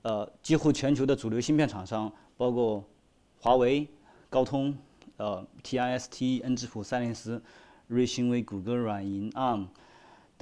[0.03, 2.83] 呃几乎全球的主流芯片厂商，包括
[3.39, 3.87] 华为、
[4.29, 4.77] 高通、
[5.17, 7.41] 呃 TIST、恩智浦、赛灵思、
[7.87, 9.65] 瑞芯微、谷歌、软银、ARM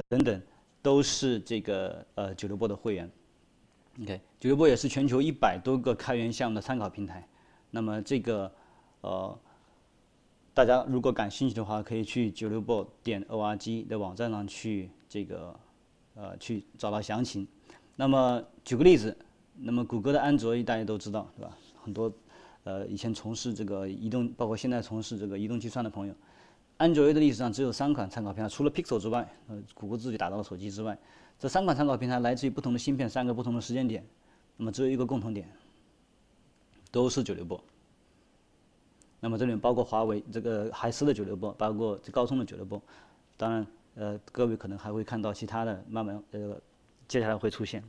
[0.10, 0.42] 等等，
[0.88, 3.12] 都是这个呃九六波的会员。
[4.02, 7.28] OK，九六波也是全球一百多个开源项目的参考平台。
[7.70, 8.50] 那么这个，
[9.02, 9.38] 呃，
[10.54, 15.60] 大家如果感兴趣的话，可以去九六波点 org 的网站上去这个，
[16.16, 17.46] 呃，去找到详情。
[17.98, 19.14] 那么举个例子，
[19.58, 21.58] 那么谷歌的安卓大家都知道，对吧？
[21.84, 22.10] 很多
[22.64, 26.14] 呃以前从事这个移动，包括现在从事这个移动计算的朋友，
[26.78, 30.98] 安卓的历史上只有三款参考平台，除了 Pixel 之外，呃，谷歌自己打造的手机之外，
[31.40, 34.06] 这三款参考平台来自于不同的芯片，三个不同的时间点，
[34.58, 35.50] 那么只有一个共同点，
[36.92, 37.60] 都是九六波。
[39.20, 42.80] 那么这里面包括华为这个海思的九六波，包括这高通的九六波，
[43.36, 46.56] 当然，呃，各位可能还会看到其他的，慢慢呃，
[47.08, 47.84] 接下来会出现。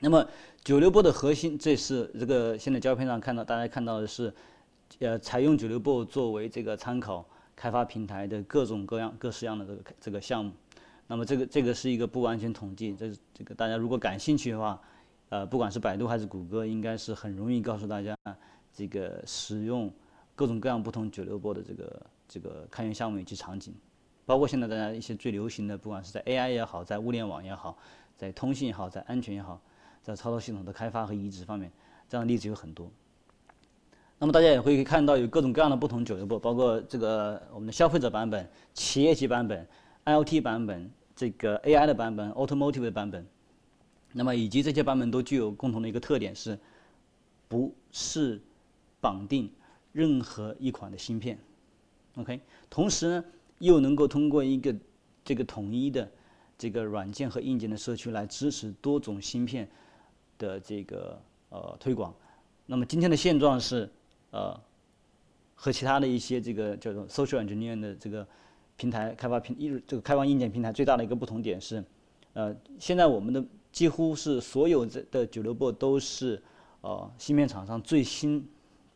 [0.00, 0.26] 那么
[0.64, 4.34] 九六波的核心，这是这个现在胶片上看到，大家看到的是，
[4.98, 7.24] 呃，采用九六波作为这个参考
[7.58, 10.52] 开发平台的各种各样、各式样的这个这个项目。
[11.08, 14.80] 那么这个这个是一个不完全统计，这这个大家如果感兴趣的话，
[15.30, 18.16] 呃，不管是百度还是谷歌，应该是很容易告诉大家
[18.72, 19.92] 这个使用。
[20.36, 23.74] 各种各样不同九六波的这个这个开源项目以及场景，
[24.24, 27.76] 包括现在大家一些最流行的，不管是在 AI 也好，在物联网也好，
[28.16, 29.60] 在通信也好，在安全也好，
[30.00, 31.72] 在操作系统的开发和移植方面，
[32.08, 32.88] 这样的例子有很多。
[34.18, 39.66] 那么大家也会看到有各种各样的不同九六部，包括这个我们的消费者版本、企业级版本、
[40.04, 43.24] IoT 版本、这个 AI 的版本、Automotive 的版本。
[44.12, 46.58] 那么以及这些版本都具有共同的一个特点是，
[47.48, 48.40] 不是
[49.00, 49.50] 绑定。
[49.92, 51.36] 任何一款的芯片
[52.16, 52.38] ，OK，
[52.70, 53.24] 同时呢，
[53.58, 54.72] 又能够通过一个
[55.24, 56.08] 这个统一的
[56.56, 59.68] 这个软件和硬件的社区来支持多种芯片
[60.36, 62.14] 的这个呃推广。
[62.66, 63.90] 那么今天的现状是，
[64.30, 64.60] 呃，
[65.54, 68.26] 和其他的一些这个叫做 social engineering 的这个
[68.76, 71.84] 平台开发平一这个开发硬件平台最大的一个不同点是，
[72.32, 76.42] 呃，现在我们的几乎是所有的的九六波都是
[76.80, 78.48] 呃芯片厂商最新。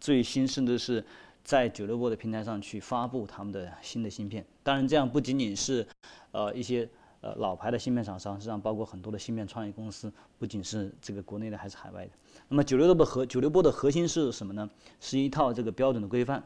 [0.03, 1.05] 最新甚至是
[1.45, 4.45] 在九六波的平台上去发布他们的新的芯片。
[4.65, 5.87] 当然，这样不仅仅是
[6.33, 6.89] 呃一些
[7.23, 12.11] 呃老牌的芯片厂商，实际上包括很多的芯片创业公司，不仅是这个国内的，还是海外的。
[12.49, 14.69] 那么九六的核九六波的核心是什么呢？
[15.01, 16.45] 是一套这个标准的规范。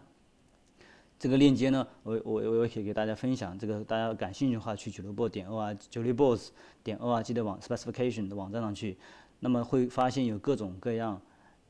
[1.19, 3.59] 这个链接呢，我我我也可以给大家分享。
[3.59, 6.53] 这个大家感兴趣的话，去九六波点 org 九六 boss
[6.85, 8.97] 点 org 的网 specification 的网站上去，
[9.41, 11.21] 那么会发现有各种各样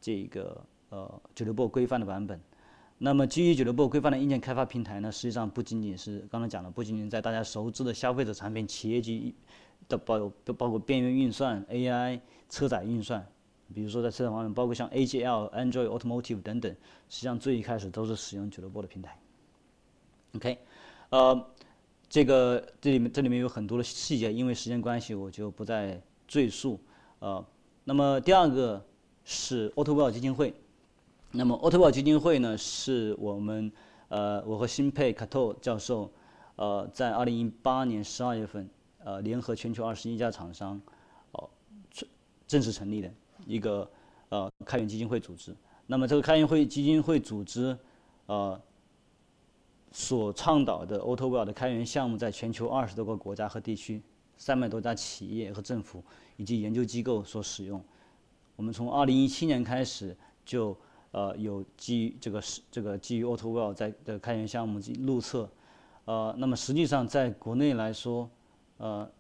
[0.01, 0.63] 这个。
[0.89, 2.41] 呃，九六波规范的版本，
[2.99, 9.35] 那么基于九六波规范的硬件开发平台呢，实际上不仅仅是刚才讲的，不仅仅在大家熟知的消费者产品、企业级
[9.87, 13.27] 的包包括边缘运算、AI、车载运算，
[13.75, 16.75] 比如说在车载方面，包括像 AGL、Android Automotive 等等，
[17.11, 19.19] 实际上最一开始都是使用九六波的平台。
[20.37, 20.59] OK，
[21.11, 21.47] 呃，
[22.09, 26.81] 这个这里面这里面有很多的细节，因为时间关系，我就不再赘述。
[27.19, 27.45] 呃，
[27.85, 28.83] 那么第二个
[29.23, 30.55] 是 AutoWell 基金会。
[31.37, 33.71] 那么 a u t o w 基金会呢，是我们
[34.09, 36.11] 呃，我和新佩卡托教授，
[36.57, 38.67] 呃，在二零一八年十二月份，
[39.05, 40.81] 呃，联合全球二十一家厂商，
[41.33, 41.51] 哦，
[42.47, 43.13] 正式成立的
[43.47, 43.87] 一个
[44.31, 45.55] 呃开源基金会组织。
[45.87, 47.77] 那么这个开源会基金会组织，
[48.25, 48.59] 呃，
[49.93, 54.01] 所倡导的 a u t o w 的开源项目，在全球二十多个国家和地区，
[54.39, 56.03] 三百多家企业和政府
[56.39, 57.85] 以及研究机构所使用。
[58.57, 60.75] 我们从二零一七年开始就。
[61.17, 65.49] 呃，有基于这个是这个基于 AutoWell 在的开源项目路测，
[66.05, 68.29] 呃，那么实际上在国内来说，
[68.77, 69.11] 呃，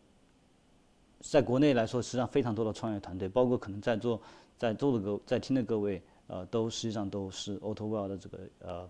[1.20, 4.20] 在国内来说，实际上非常多的创业团队，包括可能在座
[4.58, 8.86] 在座的各在听的各位，呃，都实际上都是 AutoWell 的这个呃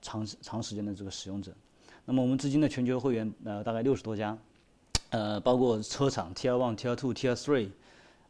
[0.00, 1.52] 长长时间的这个使用者。
[2.06, 4.38] 那么我们至今的全球会员呃大概六十多家，
[5.10, 7.68] 呃，包括车厂 Tier One、Tier Two、Tier Three，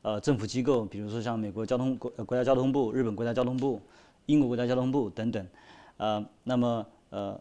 [0.02, 3.80] 呃，政府机构，比如说像美国交通国国家交通部、日本国家交通部。
[4.26, 5.44] 英国国家交通部等等，
[5.96, 7.40] 呃，那么呃，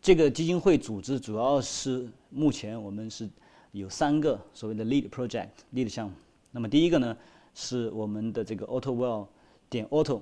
[0.00, 3.28] 这个基金会组织主要是目前我们是
[3.72, 6.14] 有三个所谓的 lead project lead 项目。
[6.52, 7.16] 那么第一个呢
[7.54, 9.26] 是我们的这个 AutoWell
[9.68, 10.20] 点 Auto，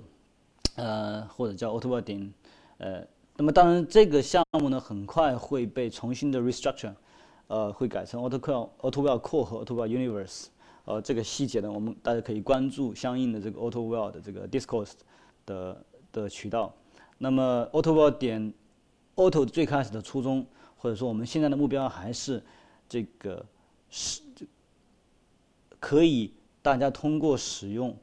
[0.76, 2.32] 呃，或者叫 AutoWell 点
[2.78, 6.94] 呃，那么当然这个项目呢很快会被重新的 restructure，
[7.48, 10.46] 呃，会改成 AutoWell AutoWell Core 和 AutoWell Universe。
[10.84, 14.92] 呃，这个细节呢，我们大家可以关注相应的这个 AutoWell 的这个 Discourse
[15.44, 16.72] 的的渠道。
[17.18, 18.52] 那么 AutoWell 点
[19.16, 22.42] Auto 最开始的初衷，或者说我们现在的目标还是
[22.88, 23.44] 这个
[23.90, 24.20] 是
[25.80, 26.32] 可以
[26.62, 27.96] 大家通过使用，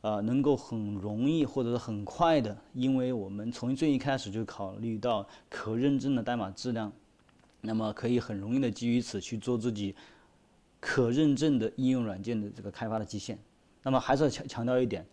[0.00, 6.92] 啊，能够很容易或者是很快的，因为我们从最一开始就考虑到可认证的代码质量，
[7.60, 9.94] 那么可以很容易的基于此去做自己。
[10.80, 13.36] 可认证的应用软件的这个开发的基线，
[13.82, 15.04] 那么还是要强强调一点，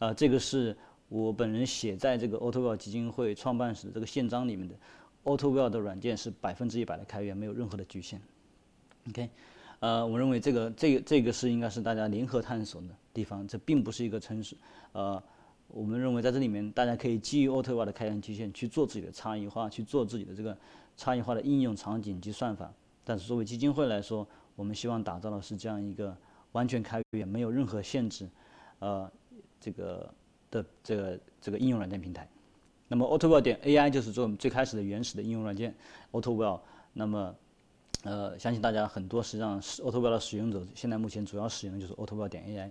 [0.00, 0.76] 啊，这个是
[1.08, 4.74] 我本人写在这个 AutoWell 基金会创办时的这个宪章里面的
[5.22, 8.20] ，AutoWell 的软件是百分之一百的开源，没有任何的局限。
[9.10, 9.30] OK，
[9.78, 14.56] 呃，我认为这个这个这个是应该是大家联合探索的地方，这并不是一个城市。
[14.90, 15.22] 呃，
[15.68, 20.58] 我们认为在这里面，大家可以基于 Autobot 的开源基线去做自己的差异化，去做自己的这个
[20.96, 22.72] 差异化的应用场景及算法。
[23.04, 26.16] 但是作为基金会来说，我们希望打造的是这样一个
[26.52, 28.28] 完全开源、没有任何限制，
[28.78, 29.10] 呃，
[29.60, 30.12] 这个
[30.50, 32.28] 的这个这个应用软件平台。
[32.88, 35.74] 那么 Autowell 点 AI 就是做我们最开始的原始的应用软件
[36.12, 36.60] Autowell。
[36.92, 37.34] 那么，
[38.04, 42.70] 呃，相信大家很多实际上是 Autowell 的使用者，现在目前主要使用的就是 Autowell 点 AI。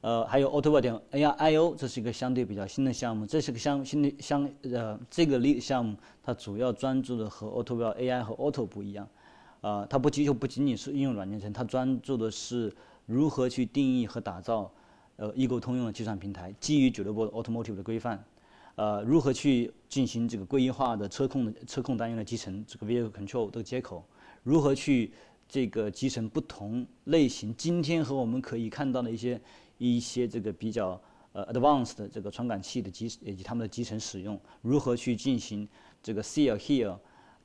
[0.00, 3.26] 呃，还有 Autowell 点 AI IO，这是一个相对比较新的项目。
[3.26, 9.08] 这是个相新的相呃这个例项目，它主要专注的和 Autowell AI 和 Auto 不一样。
[9.60, 12.72] 啊，它不追求不仅仅是应用软件层，它专注的是
[13.06, 14.70] 如何去定义和打造
[15.16, 18.24] 呃异构通用的计算平台，基于九六波 Automotive 的规范。
[18.76, 24.04] 呃，如何去进行这个规划的车控的车控单元的集成，这个 vehicle control 的接口，
[24.44, 25.10] 如何去
[25.48, 29.40] 这个集成不同类型，今天和我们可以看到的一些
[29.78, 31.00] 一些这个比较
[31.32, 35.66] 呃 advanced 的这个传感器的集以及它们的集成使用，如何去进行
[36.02, 36.98] 这个 seal here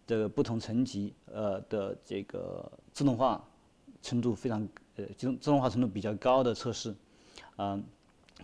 [0.06, 3.42] 的不同层级呃的这个自动化
[4.02, 4.68] 程度非常
[4.98, 6.94] 呃自动自动化程度比较高的测试，
[7.56, 7.82] 啊。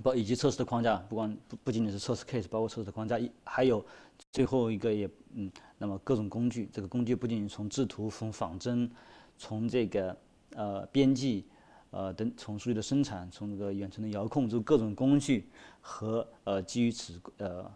[0.04, 3.84] 包以及测试的框架，不光不不仅仅是测试 case，包括测试的框架，一还有
[4.32, 8.90] 最后一个也嗯，那么各种工具，这个工具不仅仅从制图、从仿真、
[9.36, 10.16] 从这个
[10.52, 11.44] 呃编辑
[11.92, 15.48] 呃等，从数据的生产，从这个远程的遥控，就各种工具
[15.82, 17.72] 和呃基于此呃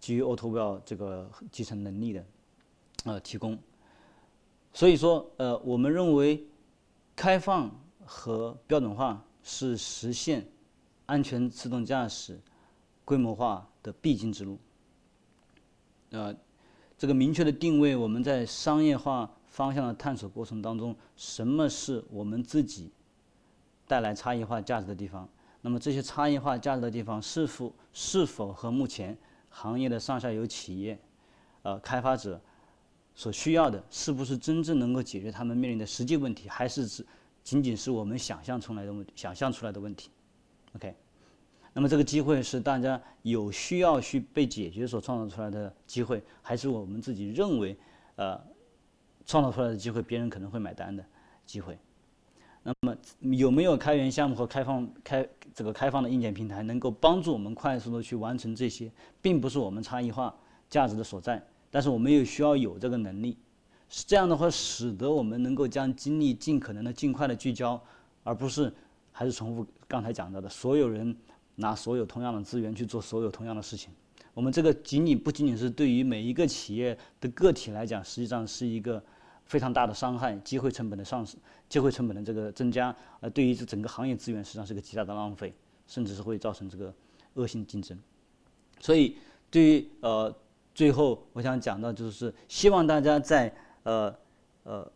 [0.00, 2.24] 基于 Autowell 这个集成能力的
[3.04, 3.58] 呃提供。
[4.72, 6.44] 所以说呃，我们认为
[7.14, 7.70] 开放
[8.04, 10.46] 和标准化是实现。
[11.08, 12.36] 安全自动驾驶
[13.04, 14.58] 规模化的必经之路。
[16.10, 16.34] 呃，
[16.98, 22.90] 这个明确的定位，我们在商业化方向的探索过程当中，什么是我们自己
[23.86, 25.28] 带来差异化价值的地方？
[25.62, 29.16] 那么这些差异化价值的地方，是否是否和目前
[29.48, 30.98] 行业的上下游企业、
[31.62, 32.40] 呃开发者
[33.14, 37.04] 所需要的，是不是真正能够解决他们面临的实际问题，还是只
[37.42, 40.10] 仅仅是我们想象出来的问想象出来的问题
[40.74, 40.94] ？OK，
[41.72, 47.76] 那么这个机会是大家有需要去被解决所创造出来的机会，还是我们自己认为，
[48.16, 48.40] 呃，
[49.24, 51.04] 创造出来的机会，别人可能会买单的
[51.44, 51.78] 机会？
[52.66, 58.90] 那么有没有开源项目和开放开这个开放的硬件平台，能够帮助我们快速的去完成这些，
[59.22, 60.34] 并不是我们差异化
[60.68, 61.40] 价值的所在，
[61.70, 63.38] 但是我们又需要有这个能力，
[63.88, 67.80] 是这样的话，使得我们能够将精力尽可能的尽快的聚焦，
[68.24, 68.72] 而不是。
[69.18, 71.16] 还是重复刚才讲到的，所有人
[71.54, 73.90] 拿所有同样的资源去做所有同样的事情。
[74.34, 79.02] 我们这个仅仅不仅仅是对于每一个企业的个体来讲，实际上是一个
[79.46, 85.54] 非常大的伤害，机会成本的上升，机会成本的这个增加，呃，对于这整个行业资源实际上是个极大的浪费，
[85.86, 86.92] 甚至是会造成这个
[87.34, 87.98] 恶性竞争。
[88.80, 89.16] 所以，
[89.50, 90.34] 对于呃，
[90.74, 94.14] 最后我想讲到就是，希望大家在呃
[94.64, 94.92] 呃，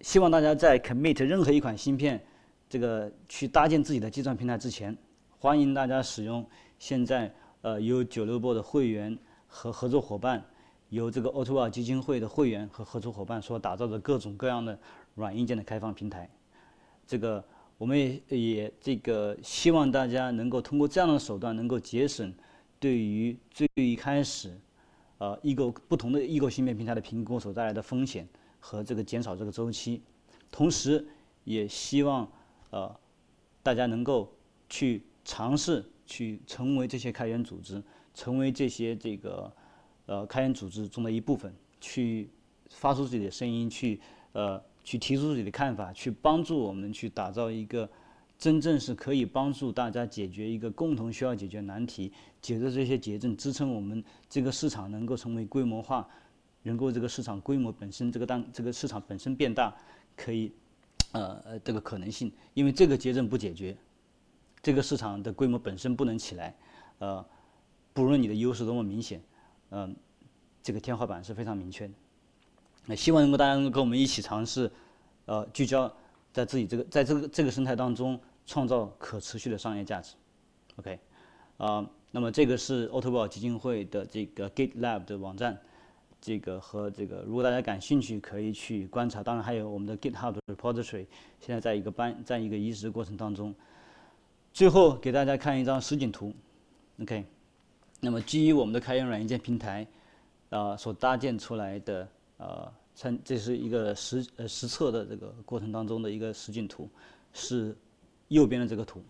[0.00, 2.24] 希望大家在 commit 任何一款芯片。
[2.68, 4.96] 这个去搭建自己的计算平台之前，
[5.38, 6.44] 欢迎大家使用
[6.80, 10.44] 现在呃由九六波的会员和合作伙伴，
[10.88, 14.78] 由这个 oto 基金会的会员和合作伙伴所打造的各种各样的
[15.14, 16.28] 软硬件的开放平台。
[17.06, 17.44] 这个
[17.78, 22.32] 我们也也这个希望大家能够通过这样的手段，能够节省
[22.78, 24.58] 对于最一开始
[25.18, 28.28] 呃异构不同的异构芯片平台的评估所带来的风险
[28.60, 30.00] 和这个减少这个周期，
[30.50, 31.06] 同时
[31.44, 32.26] 也希望。
[32.70, 32.94] 呃，
[33.62, 34.30] 大家能够
[34.68, 37.80] 去尝试去成为这些开源组织，
[38.12, 39.50] 成为这些这个
[40.06, 42.30] 呃开源组织中的一部分，去
[42.70, 44.00] 发出自己的声音，去
[44.32, 47.88] 呃去提出自己的看法，去帮助我们去打造一个
[48.38, 56.08] 真正是可以帮助大家解决一个共同需要解决难题，解决这些结症，支撑我们这个市场能够成为规模化，
[56.62, 59.74] 能够这个市场规模本身这个当这个市场本身变大，
[60.16, 60.52] 可以。
[61.12, 63.74] 呃呃，这个可能性，因为这个结症不解决，
[64.60, 66.54] 这个市场的规模本身不能起来，
[66.98, 67.24] 呃，
[67.94, 69.22] 不论你的优势多么明显，
[69.70, 69.94] 嗯，
[70.62, 71.94] 这个天花板是非常明确的。
[72.84, 74.70] 那希望能够大家能够跟我们一起尝试，
[75.24, 75.92] 呃，聚焦
[76.32, 80.14] 在自己这个在这个这个生态当中创造可持续的商业价值。
[80.76, 80.98] OK，
[81.56, 85.58] 啊，那么这个是 a u t o b o 基金会的这个 GitLab 的网站。
[86.18, 89.22] 这个和这个，如果大家感兴趣，可以去观察。
[89.22, 91.06] 当然，还有我们的 GitHub repository，
[91.38, 93.54] 现在在一个搬，在一个移植过程当中。
[94.52, 96.32] 最后给大家看一张实景图
[97.00, 97.24] ，OK。
[98.06, 99.84] 那么基于我们的开源软件平台，
[100.50, 106.88] 啊，所搭建出来的呃参这是一个实呃实测的这个过程当中的一个实景图，
[107.32, 107.76] 是
[108.28, 109.02] 右边的这个图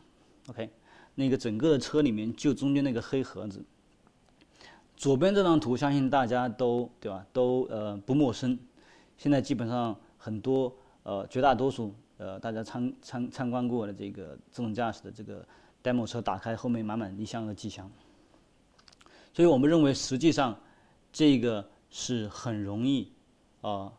[0.49, 0.71] ，OK，
[1.15, 3.63] 那个整个的车里面就中间那个黑盒子。
[4.97, 7.27] 左边这张图相信大家都对吧？
[7.35, 8.59] 都呃不陌生，
[9.19, 15.47] 现在基本上很多呃绝大多数呃大家参参参观过的这个自动驾驶的这个
[15.85, 17.93] demo 车，打开后面满满一箱的机箱。
[19.37, 20.59] 所以我们认为实际上
[21.13, 23.13] 这个是很容易。
[23.61, 23.93] 啊，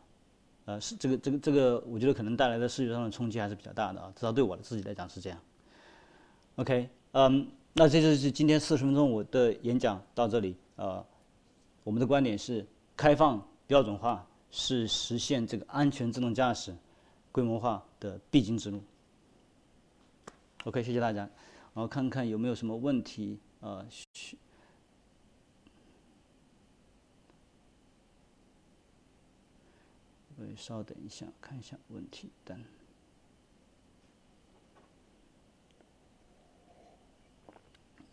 [0.65, 5.37] 呃，是这个这个这个，我觉得可能带来的视觉上的冲击还是比较大的啊，至少对我自己来讲是这样。
[6.55, 10.55] OK，嗯，那这就是今天四十分钟我的演讲到这里。
[10.77, 11.05] 呃，
[11.83, 12.65] 我们的观点是，
[12.95, 16.73] 开放标准化是实现这个安全自动驾驶
[17.31, 18.81] 规模化的必经之路。
[20.63, 21.29] OK，谢谢大家，然
[21.75, 23.37] 后看看有没有什么问题
[30.37, 30.45] 啊？
[30.55, 32.63] 稍等一下，看一下问题单。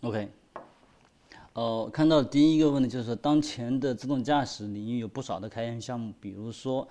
[0.00, 0.28] OK，
[1.54, 6.86] 哦，看到第一个问题就是说，当前的自动驾驶领域有不少的开源项目，比如说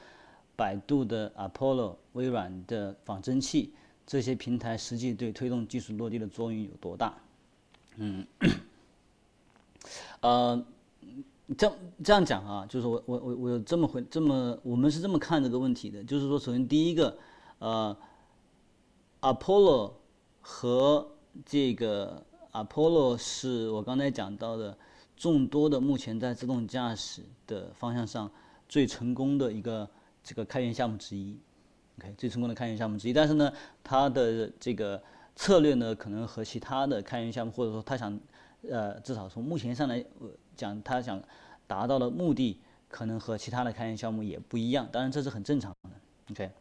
[0.56, 3.74] 百度的 Apollo、微软的仿真器，
[4.08, 7.18] 这些平台实际对推动技术落地的作用有多大？
[7.98, 8.26] 嗯，
[10.22, 10.66] 呃。
[11.58, 11.72] 这
[12.04, 17.18] 这样讲啊，就是我我我我这么回这么我们是这么看这个问题的，就是说，首先第一个，
[17.60, 17.96] 呃
[19.20, 19.91] ，Apollo
[20.39, 21.06] 和
[21.46, 24.78] 这个 Apollo 是我刚才讲到的
[25.18, 28.32] 众多的目前在自动驾驶的方向上
[28.70, 29.88] 最成功的一个
[30.24, 31.38] 这个开源项目之一
[32.00, 33.14] ，OK，最成功的开源项目之一。
[33.14, 33.52] 但是呢，
[33.84, 35.02] 它的这个
[35.36, 38.18] 策略呢，可能和其他的开源项目，或者说他想，
[38.70, 40.04] 呃，至少从目前上来
[40.56, 41.22] 讲，他想。
[41.66, 45.89] 达到的目的可能和其他的开源项目也不一样，当然这是很正常的。
[46.30, 46.51] OK，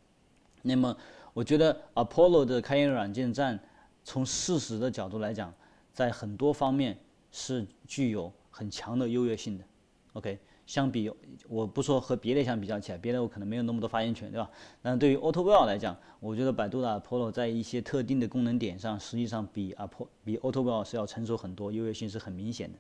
[0.63, 0.97] 那么
[1.35, 3.59] 我觉得 Apollo 的开源软件站
[4.05, 5.53] 从事实的角度来讲，
[5.93, 6.97] 在很多方面
[7.33, 9.65] 是具有很强的优越性的。
[10.15, 11.11] OK，相比
[11.49, 14.49] 我不说和别的相比较起来，别的我可能没有那么多发言权，对吧？
[14.81, 22.79] 但对于 AutoWell 来讲，我觉得百度的 Apollo 在一些特定的功能点上，实际上比 Apollo 比 AutoWell 是要成熟很多，优越性是很明显的。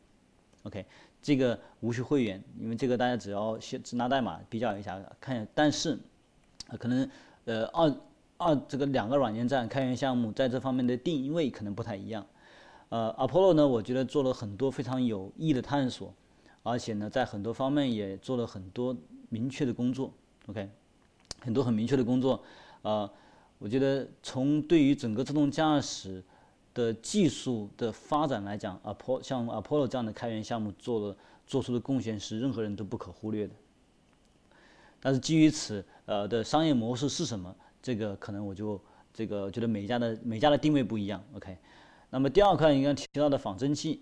[0.64, 0.84] OK。
[1.24, 5.46] 这个无需会员，因为这个大家只要写只拿代码比较一下看一下。
[5.54, 5.96] 但是，
[6.80, 7.08] 可能
[7.44, 7.94] 呃二
[8.38, 12.26] 二这个两个软件站开源项目在这方面的定位可能不太一样。
[12.88, 16.12] 呃，Apollo 呢，我觉得做了很多非常有益的探索，
[16.64, 18.96] 而且呢，在很多方面也做了很多
[19.28, 20.12] 明确的工作。
[20.46, 20.68] OK，
[21.40, 22.42] 很多很明确的工作。
[22.82, 23.08] 啊，
[23.60, 26.20] 我觉得从对于整个自动驾驶。
[26.74, 31.16] 的技术的发展来讲，Apollo 像 Apollo 这样的开源项目做了
[31.46, 33.54] 做出的贡献是任何人都不可忽略的。
[35.00, 37.54] 但是基于此，呃的商业模式是什么？
[37.82, 38.80] 这个可能我就
[39.12, 41.22] 这个觉得每家的每家的定位不一样。
[41.34, 41.58] OK，
[42.08, 44.00] 那么第二块应该提到的仿真器，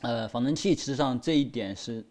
[0.00, 2.04] 呃，仿真器其实上这一点是，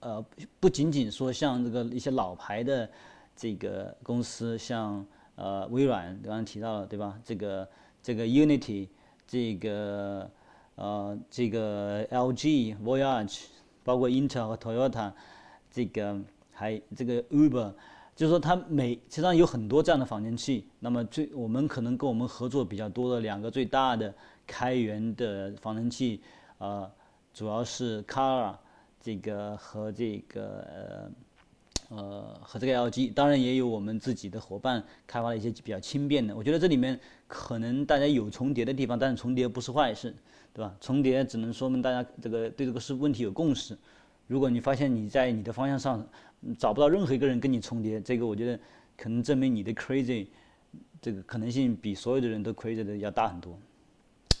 [0.00, 0.24] 呃，
[0.58, 2.90] 不仅仅说像这个一些老牌的
[3.36, 7.20] 这个公司，像呃微软刚刚提到了对吧？
[7.24, 7.68] 这个
[8.02, 8.88] 这个 Unity。
[9.30, 10.28] 这个
[10.74, 13.44] 呃，这个 LG、Voyage，
[13.84, 15.12] 包括 Intel 和 Toyota，
[15.70, 16.18] 这个
[16.52, 17.72] 还这个 Uber，
[18.16, 20.66] 就是说它每实际上有很多这样的仿真器。
[20.80, 24.12] 那么最我们可能跟我们合作比较多的两个最大的
[24.48, 26.20] 开源的仿真器，
[26.58, 26.90] 呃，
[27.32, 28.58] 主要是 c a r a
[29.00, 31.10] 这个和这个呃。
[31.90, 36.34] 呃，和这个 LG，当然也有我们自己的伙伴开发了一些比较轻便的。
[36.36, 40.14] 我觉得这里面可能大家有重叠的地方，但是重叠不是坏事，
[40.54, 40.72] 对吧？
[40.80, 43.76] 重叠只能说明大家这个对这个是问题有共识。
[44.28, 46.06] 如果你发现你在你的方向上
[46.56, 48.60] 找不到任何一个人跟你重叠，这个我觉得
[48.96, 50.28] 可能证明你的 crazy
[51.02, 53.58] 这个可能性比所有的人都 crazy 的要大很多。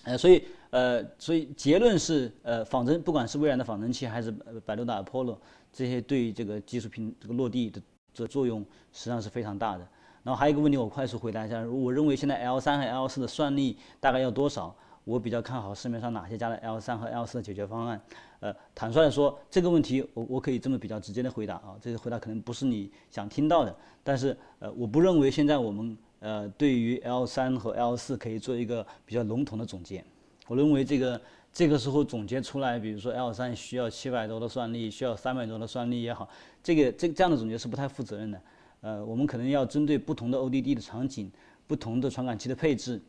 [0.04, 4.30] 呃，所以呃，所以结论是呃，仿真不管是微软的仿真器还是
[4.64, 5.36] 百度的 Apollo。
[5.72, 7.82] 这些对于这个技术平这个落地的
[8.14, 8.60] 的作用
[8.92, 9.86] 实际上是非常大的。
[10.22, 11.60] 然后还有一个问题，我快速回答一下。
[11.62, 14.74] 我认为现在 L 三和 L 四的算力大概要多少？
[15.04, 18.00] 我比较看好市面上哪些家的 L 三和 L 四的解决方案。
[18.40, 21.74] 呃，坦率的说，这个问题我我可以这么比较直接的回答啊。
[21.80, 30.04] 这个回答可能不是你想听到的，但是呃，我不认为现在我们呃对于 L 三和 L 四可以做一个比较笼统的总结。
[30.48, 31.20] 我认为这个。
[31.52, 36.28] 这个时候总结出来，比如说 L 三需要七百多的算力，需要三百多的算力也好，
[36.62, 38.40] 这个这这样的总结是不太负责任的。
[38.82, 41.30] 呃，我们可能要针对不同的 ODD 的场景、
[41.66, 43.02] 不同的传感器的配置，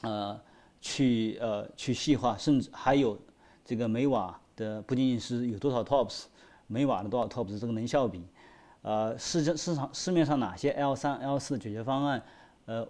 [0.00, 0.40] 呃，
[0.80, 3.16] 去呃去细化，甚至还有
[3.64, 6.24] 这个每瓦的不仅仅是有多少 TOPS，
[6.66, 8.24] 每瓦的多少 TOPS 这个能效比，
[8.82, 12.22] 呃，市市市场市面上哪些 L 三、L 四的解决方案，
[12.64, 12.88] 呃，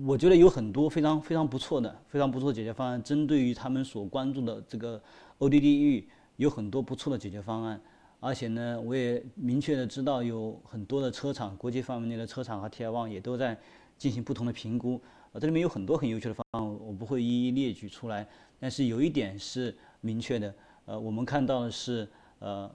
[0.00, 4.98] 我觉得有很多非常非常不错的、非常不错的解决方案，针对于他们所关注的这个
[5.38, 7.78] ODD 域，有很多不错的解决方案。
[8.18, 13.58] 而且呢，我也明确的知道有很多的车厂，国际范围内的车厂和 TI one 也都在
[13.98, 14.98] 进行不同的评估。
[15.32, 18.26] 呃，这里面有很多很优秀的方案，我不会一一列举出来。
[18.58, 20.54] 但是有一点是明确的，
[20.86, 22.70] 呃，我们看到的是，呃，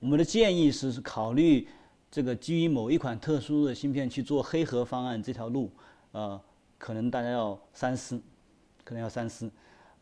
[0.00, 1.68] 我们的建议是考虑
[2.10, 5.70] 这个基于某一款特殊的芯片去做黑盒方案这条路，
[6.12, 6.40] 呃，
[6.78, 8.20] 可能大家要三思，
[8.84, 9.50] 可能要三思，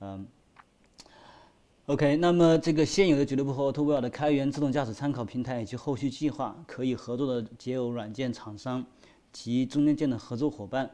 [0.01, 0.27] 嗯。
[1.87, 8.85] OK，那么这个现有的俱乐部和 AutoWell 的开源自动驾驶参考平台以及后续计划可以合作的解耦软件厂商
[9.33, 10.91] 及中间件的合作伙伴，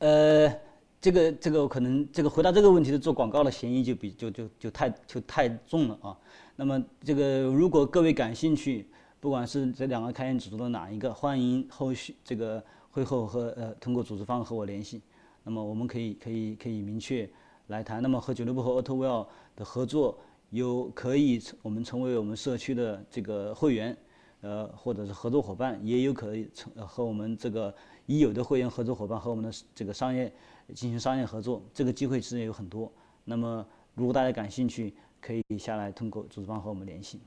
[0.00, 0.54] 呃，
[1.00, 6.18] 这个这个可能这个回答这个问题的做广告的嫌疑就比就就就太就太重了啊。
[6.60, 8.84] 那么这个如果各位感兴趣，
[9.20, 15.00] 不管是这两个开源指数的哪一个，欢迎后续这个会后和呃通过组织方和我联系，
[15.44, 17.30] 那么我们可以可以可以明确。
[17.68, 20.18] 来谈，那么和九六部和 AutoWell 的合作，
[20.50, 23.96] 有可以我们成为我们社区的这个会员，
[24.40, 27.72] 呃，或者是合作伙伴，也有可以成和我们这个
[28.06, 30.32] 已有的会员合作伙伴和我们的这个商业
[30.74, 32.90] 进行商业合作，这个机会其实也有很多。
[33.24, 37.20] 那么，如果大家感兴趣，可以下来通过组织方和我们联系。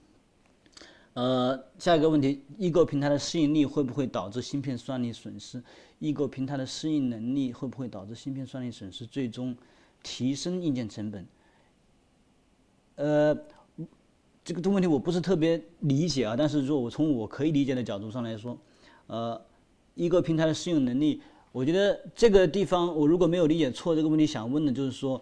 [1.14, 5.62] 呃，下一个问题，异构平台的适应力会不会导致芯片算力损失？
[6.00, 9.06] 异构平台的适应能力会不会导致芯片算力损失？
[9.06, 9.56] 最终？
[10.04, 11.28] 提升硬件成本，
[12.96, 13.36] 呃，
[14.44, 16.36] 这个这个问题我不是特别理解啊。
[16.36, 18.58] 但是说我从我可以理解的角度上来说，
[19.06, 19.40] 呃，
[19.94, 21.22] 一个平台的适应能力，
[21.52, 25.22] 我觉得这个地方我如果没有理解错，这个问题想问的就是说，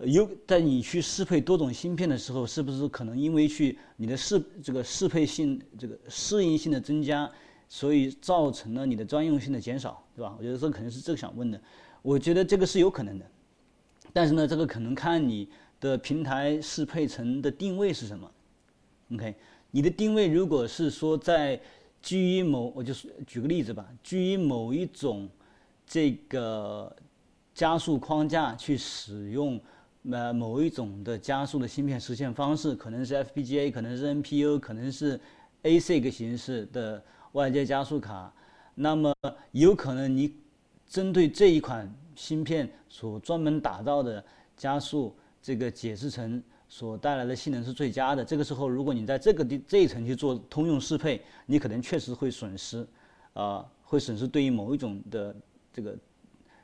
[0.00, 7.30] 有在你去适配多种芯片的时候，是不是可能因为去你的适这个适配性这个适应性的增加，
[7.68, 10.34] 所以造成了你的专用性的减少，对吧？
[10.38, 11.60] 我觉得这可能是这个想问的。
[12.02, 13.24] 我觉得这个是有可能的。
[14.12, 15.48] 但是呢，这个可能看你
[15.80, 18.30] 的平台适配层的定位是什么。
[19.14, 19.34] OK，
[19.70, 21.60] 你的定位如果是说在
[22.02, 25.28] 基于某，我就是举个例子吧，基于某一种
[25.86, 26.94] 这个
[27.54, 29.60] 加速框架去使用
[30.10, 35.20] 呃某一种的加速的芯片实现方式，可能是 FPGA，可能是 NPU，可能是
[35.62, 37.02] ASIC 形式的
[37.32, 38.32] 外接加速卡，
[38.74, 39.14] 那么
[39.52, 40.34] 有可能你
[40.88, 41.92] 针对这一款。
[42.18, 44.24] 芯片所专门打造的
[44.56, 48.24] 加速这个解释层所带来的性能是最佳的。
[48.24, 52.86] 这个时候，如果你在这个地这一层去做通用适配，你可能确实会损失，
[53.34, 55.36] 啊，会损失对于某一种的
[55.70, 55.94] 这个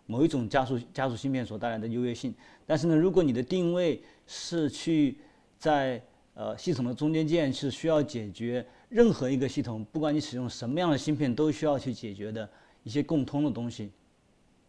[0.06, 2.34] 某一种加速加速芯片所带来的优越性。
[2.66, 5.16] 但是呢，如果你的定位是去
[5.58, 6.02] 在
[6.34, 12.48] 呃系统的中间件是需要解决任何一个系统，不管你使用什么样的芯片都需要去解决的
[12.82, 13.90] 一些共通的东西。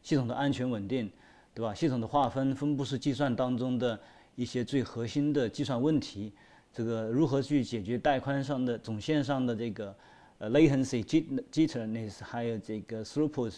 [0.02, 1.10] 系统的安全稳定，
[1.54, 1.74] 对吧？
[1.74, 3.98] 系统的划分、分布式计算当中的
[4.36, 6.34] 一些最核心的计算问题，
[6.74, 9.96] 这个如何去解决带宽上的总线上的这个
[10.40, 11.02] 呃 latency、
[11.50, 13.56] jitterness，还有这个 throughput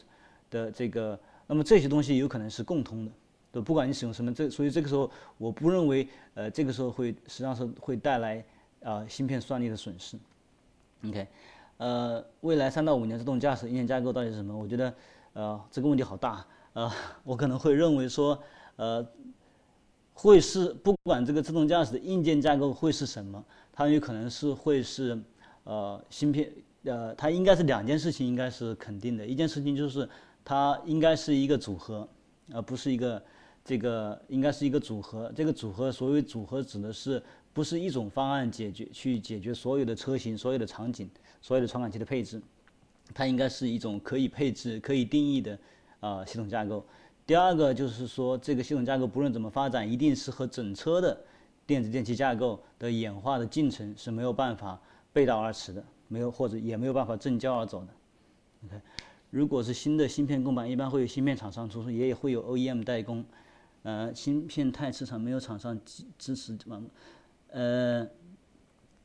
[0.51, 3.11] 的这个，那么这些东西有可能是共通的，
[3.51, 8.43] 对，不管你使用什么，这所以这个时候我不认为呃这个时候会实际上是会带来
[8.83, 10.17] 啊芯片算力的损失。
[11.07, 11.27] OK，
[11.77, 14.57] 呃，未来三到五年自动驾驶硬件架构到底是什么？
[14.57, 14.93] 我觉得。
[15.37, 16.89] 呃，这个问题好大，呃，
[17.25, 18.41] 我可能会认为说，
[18.77, 19.05] 呃，
[20.13, 23.43] 会是不管这个自动驾驶的硬件架构会是什么，
[23.73, 25.21] 它有可能是会是，
[25.65, 26.49] 呃，芯片，
[26.85, 29.25] 呃，它应该是两件事情，应该是肯定的。
[29.25, 30.07] 一件事情就是
[30.45, 32.07] 它应该是一个组合，
[32.53, 33.21] 而不是一个
[33.65, 35.29] 这个应该是一个组合。
[35.35, 37.21] 这个组合所谓组合指的是
[37.51, 41.09] 不是一种方案解决去解决所有的车型、所有的场景、
[41.41, 42.41] 所有的传感器的配置。
[43.13, 45.57] 它应该是一种可以配置、可以定义的
[45.99, 46.85] 啊系统架构。
[47.25, 51.19] 第二个就是说，这个系统架构不论怎么发展，一定是和整车的
[51.65, 54.79] 电子电气架构的演化的进程是没有办法
[55.11, 57.87] 背道而驰的，没有或者也没有办法正交而走的。
[58.65, 58.81] OK，
[59.36, 63.21] 如果是新的芯片供版，一般会有芯片厂商出，也也会有 OEM 代工。
[63.83, 66.81] 呃，芯片太市场没有厂商支支持嘛？
[67.49, 68.07] 呃。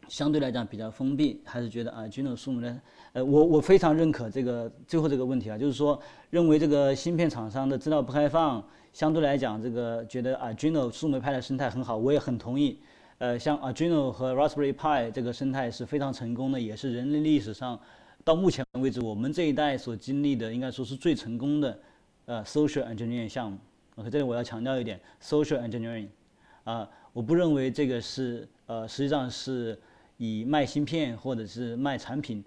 [0.09, 2.81] 相对来讲比较封闭，还是觉得啊，Arduino 数目呢？
[3.13, 6.01] 呃，我我非常认可这个最后这个问题啊，就是说
[6.31, 12.81] 认为这个芯片厂商的资料不开放，相对来讲这个觉得 Arduino 数媒派的生态很好，我也很同意。
[13.19, 17.79] 呃，像 Arduino 和 Raspberry Pi 这个生态是非常成功的，也是人类历史上
[18.25, 21.81] 到目前为止我们这一代所经历的应该说是最成功的
[22.27, 23.59] 呃 social engineering 项目。
[23.97, 26.09] OK，这里我要强调一点，social engineering。
[26.65, 29.79] 啊，我不认为这个是呃，实际上是
[30.19, 32.45] 以卖芯片或者是卖产品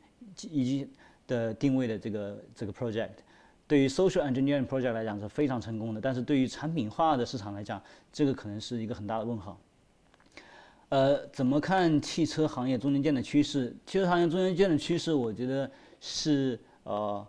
[0.50, 0.88] 以及
[1.28, 3.10] 的定位的这个这个 project。
[3.68, 9.60] 对于 social engineering project 来讲是非常成功的，但是对于产品化的市场来讲，这个可能是一个很大的问号。
[10.94, 13.76] 呃，怎么看汽车行业中间件的趋势？
[13.84, 15.68] 汽车行业中间件的趋势，我觉得
[16.00, 17.26] 是呃，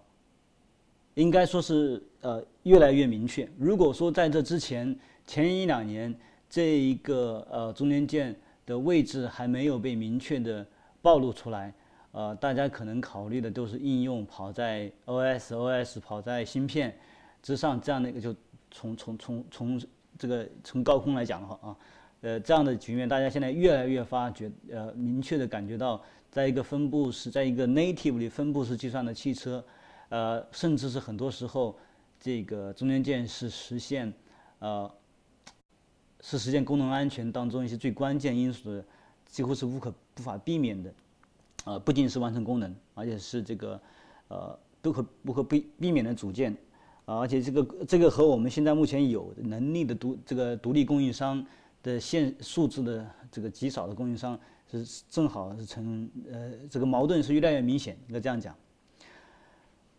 [1.14, 3.48] 应该说是呃越来越明确。
[3.58, 4.94] 如果说在这之前
[5.26, 6.14] 前一两年，
[6.50, 8.36] 这一个呃中间件
[8.66, 10.66] 的位置还没有被明确的
[11.00, 11.72] 暴露出来。
[12.12, 16.94] 呃，大家可能考虑的都是应用跑在 OS，OS 跑在芯片
[17.42, 18.36] 之上，这样的一个就
[18.70, 19.82] 从从从从
[20.18, 21.74] 这个从高空来讲的话啊，
[22.24, 29.62] 呃，这样的局面，大家现在越来越发觉，呃，明确的感觉到，在一个分布式，在一个 native 里分布式计算的汽车，
[30.08, 31.76] 呃，甚至是很多时候，
[32.18, 34.10] 这个中间件是实现，
[34.60, 34.90] 呃，
[36.22, 38.82] 是实现功能安全当中一些最关键因素的，
[39.26, 40.94] 几乎是无可无法避免的。
[41.66, 43.78] 呃，不仅是完成功能，而且是这个，
[44.28, 46.56] 呃，不可不可避避免的组件，
[47.04, 51.44] 而且这个这个和我们现在目前有能力的独这个独立供应商
[51.85, 54.37] 的现数字的这个极少的供应商
[54.68, 58.53] 是正好是成呃这个矛盾是越来越明显，应该这样讲。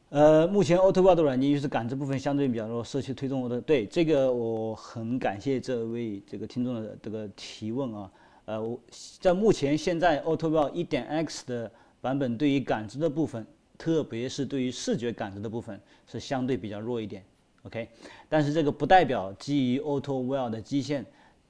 [0.10, 8.12] 呃，目前 Autobot 的软件就是感知部分相对比较弱，社区推动的对这个我很感谢这位这个听众的这个提问啊。
[8.46, 8.80] 呃，我
[9.20, 11.72] 在目前现在 Autobot 一点 X 的
[12.02, 13.46] 版本，对于感知的部分，
[13.78, 17.24] 特别是对于视觉感知的部分，是相对比较弱一点。
[17.64, 17.90] OK，
[18.30, 21.04] 但是这个不代表基于 Autowell 的基线，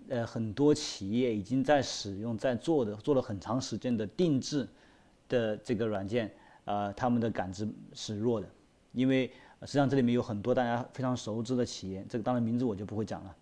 [0.10, 4.68] 呃，很多企业已经在使用、在做的、做了很长时间的定制
[5.28, 6.32] 的这个软件，
[6.66, 8.48] 啊，他们的感知是弱的，
[8.94, 9.28] 因为
[9.62, 13.36] 实际上这里面有很多大家非常熟知的企业，这个当然名字我就不会讲了，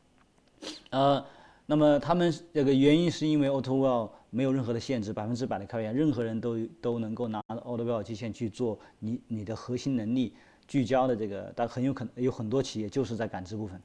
[0.92, 1.26] 呃。
[1.66, 10.34] 那么他们这个原因是因为 AutoWell 没有任何的限制，百分之百的开源，任何人都都能够拿 AutoWell 机线去做你你的核心能力
[10.68, 13.82] 聚焦的这个，但很有可能有很多企业就是在感知部分，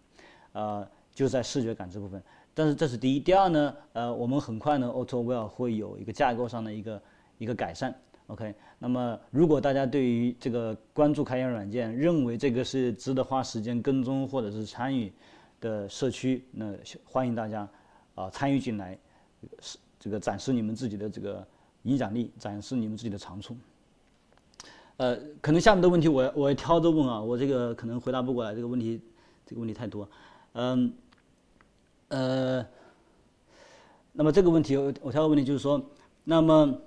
[0.55, 2.21] 呃，就在视觉感知部分。
[2.59, 7.03] 但是这是第一，第二呢，呃，我们很快呢 AutoWell 会有一个架构上的一个
[7.39, 7.95] 一个改善。
[8.27, 15.13] OK，那么如果大家对于这个关注开源软件，认为这个是值得花时间跟踪或者是参与。
[15.61, 16.73] 的社区，那
[17.05, 17.69] 欢迎大家
[18.15, 18.97] 啊参与进来，
[19.59, 21.45] 是这个展示你们自己的这个
[21.83, 23.57] 影响力，展示你们自己的长处。
[24.99, 29.01] 呃，可能下面的问题我我挑着问啊，我这个可能回答不过来，这个问题
[29.45, 30.09] 这个问题太多。
[30.53, 30.93] 嗯，
[32.09, 32.67] 呃，
[34.13, 35.81] 那么这个问题我我挑个问题就是说，
[36.25, 36.81] 那么。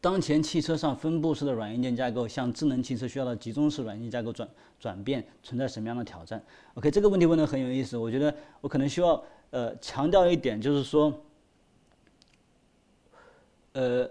[0.00, 4.48] 当前汽车上分布式的软硬件架构向智能汽车需要的集中式软硬件架构转
[4.80, 6.42] 转变存在什么样的挑战
[6.74, 7.96] ？OK，这个问题问的很有意思。
[7.96, 11.14] 我觉得我可能需要呃强调一点，就是说，
[13.74, 14.10] 呃，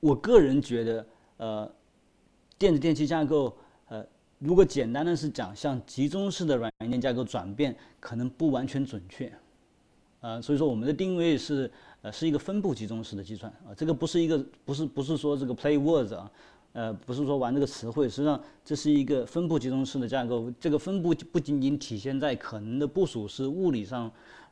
[0.00, 1.70] 我个人觉得呃，
[2.56, 3.54] 电子电器架构，
[4.38, 9.32] 如果简单的是讲向集中式的软件架构转变，可能不完全准确。
[10.20, 11.70] 呃，所以说我们的定位是。
[12.02, 16.30] 呃，是一个分布集中式的计算啊，这个不是一个，不是不是说这个 play words 啊，
[16.72, 20.48] 呃，不是说玩这个词汇，实际上这是一个分布集中式的架构。
[20.60, 24.08] 这个分布不仅仅体现在可能的部署是物理上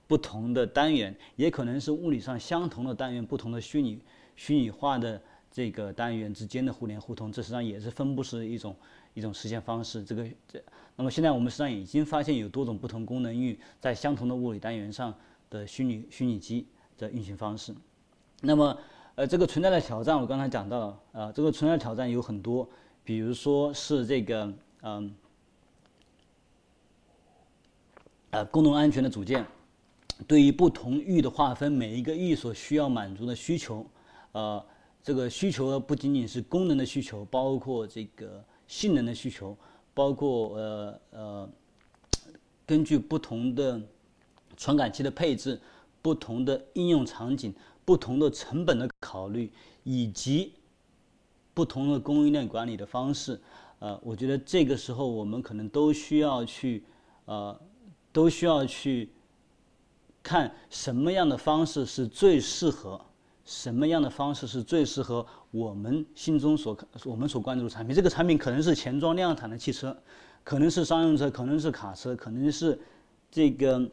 [0.08, 4.00] 不同的单元，也可能是物理上相同的单元，不同的虚拟
[4.34, 5.20] 虚拟化的
[5.52, 8.74] 这个单元之间的互联互通，这实际上也是分布式的一种
[9.14, 10.04] 一种实现方式。
[10.04, 10.62] 这个这，
[10.94, 15.14] 那么现在我们实际上已经发现有多种不同功能域在相同的物理单元上
[15.48, 16.66] 的虚拟虚拟机。
[16.96, 17.74] 的运行方式，
[18.40, 18.78] 那么，
[19.16, 22.68] 呃，这个存在的挑战，我刚才讲到了，呃，这个存在挑战有很多，
[23.02, 25.12] 比如说是这个，嗯，
[28.30, 29.44] 呃，功能安全的组件，
[30.28, 33.84] 对于不同域的划分，每一个域所需要满足的需求，
[34.30, 34.64] 呃，
[35.02, 38.40] 这个需求不仅仅是功能的需求，包括这个
[38.74, 39.56] 性能的需求，
[39.92, 41.48] 包括呃呃，
[42.66, 43.80] 根据不同的
[44.56, 45.60] 传感器的配置。
[46.04, 49.50] 不同的应用场景、不同的成本的考虑，
[49.84, 50.52] 以及
[51.54, 53.40] 不同的供应链管理的方式，
[53.78, 56.84] 呃，我觉得这个时候我们可能都需要去，
[57.24, 57.58] 呃，
[58.12, 59.08] 都需要去
[60.22, 63.00] 看什么样的方式是最适合，
[63.44, 67.94] 什么样的方式是最适合我们心中所我们所关注的产品。
[67.94, 69.96] 这个产品可能是前装量产的汽车，
[70.42, 72.78] 可能是商用车，可能是卡车，可能是
[73.30, 73.90] 这个。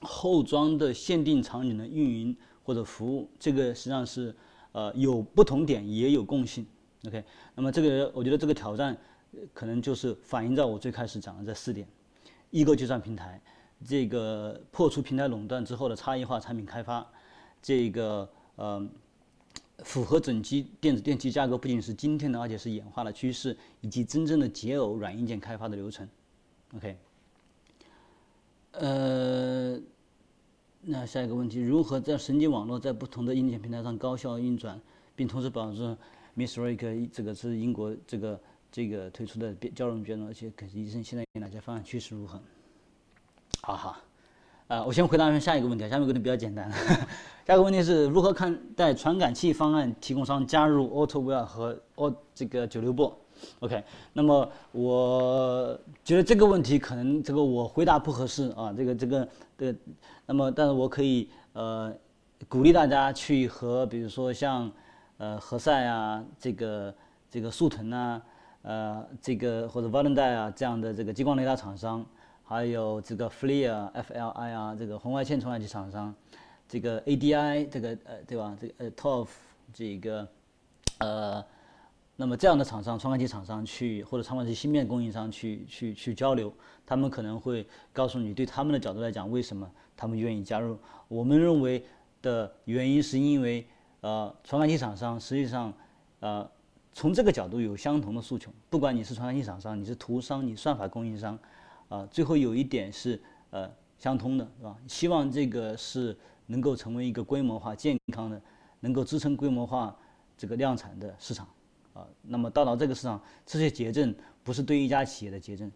[0.00, 4.34] 后装的限定场景的运营或者服务，这个实际上是
[4.72, 6.66] 呃有不同点，也有共性。
[7.06, 7.22] OK，
[7.54, 8.96] 那么这个我觉得这个挑战
[9.52, 11.86] 可能就是反映在我最开始讲的这四点：
[12.50, 13.40] 一个计算平台，
[13.86, 17.06] 这个破除平台垄断之后的差异化产品开发，
[17.62, 18.88] 这个呃
[19.78, 26.08] 符合整机电子电器架构不仅是今天的，而且是演化的趋势，以及真正的解耦软硬件开发的流程。
[26.76, 26.96] OK，
[28.72, 29.78] 呃，
[30.80, 34.80] 那下一个问题，如何在神经网络在不同的硬件平台上高效运转，
[35.14, 35.96] 并同时保证
[36.36, 38.40] Miss Rick 这个是英国这个
[38.70, 42.40] 这个推出的交融卷，而且可医生现在有哪些方案趋势如何？
[43.62, 44.00] 好好，
[44.66, 46.70] 啊，我先回答一下下一个问题，下面问题比较简单。
[47.46, 53.12] 下一个问题是如何看待传感器方案提供商加入 AutoWear 和 a 这个九六 b
[53.60, 53.84] ok
[54.14, 59.74] 那么我觉得这个问题可能这个我回答不合适啊，这个这个的，
[60.24, 61.92] 那么但是我可以呃
[62.48, 64.72] 鼓励大家去和比如说像
[65.18, 66.94] 呃何塞啊，这个
[67.30, 68.22] 这个速腾啊，
[68.62, 72.02] 呃这个或者 v a l e n t i 啊这样的这个激光雷达厂商，
[72.44, 76.14] 还有这个 FLIR、FLI 啊这个红外线传感器厂商。
[76.66, 78.56] 这个 ADI 这个呃对吧？
[78.58, 79.28] 这个呃 TOF
[79.72, 80.26] 这个
[80.98, 81.44] 呃，
[82.16, 86.52] 那么这样的厂商传感器厂商去或者传感器芯片供应商去去去交流，
[86.86, 90.78] 他们可能会告诉你，对他们的角度来讲，为什么他们愿意加入？
[91.06, 91.84] 我们认为
[92.22, 93.66] 的原因是因为
[94.00, 95.72] 呃传感器厂商实际上
[96.20, 96.50] 呃
[96.94, 101.38] 从这个角度有相同的诉求，不管你是传感器厂商，你是图商，你算法供应商，
[101.94, 103.20] 啊最后有一点是
[103.50, 104.76] 呃相通的，是吧？
[104.88, 106.16] 希望这个是。
[106.46, 108.38] 能够成为一个规模化、健康的，
[108.80, 109.96] 能够支撑规模化
[110.36, 111.48] 这个量产的市场，
[111.94, 115.72] 啊，那么到了这个市场，这些结症不是对一家企业的结症，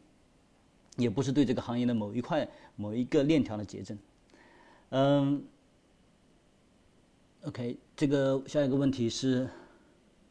[0.99, 2.47] 也不是对这个行业的某一块、
[2.77, 3.99] 某一个链条的结症，
[4.91, 5.43] 嗯
[7.45, 9.49] ，OK，这个下一个问题是，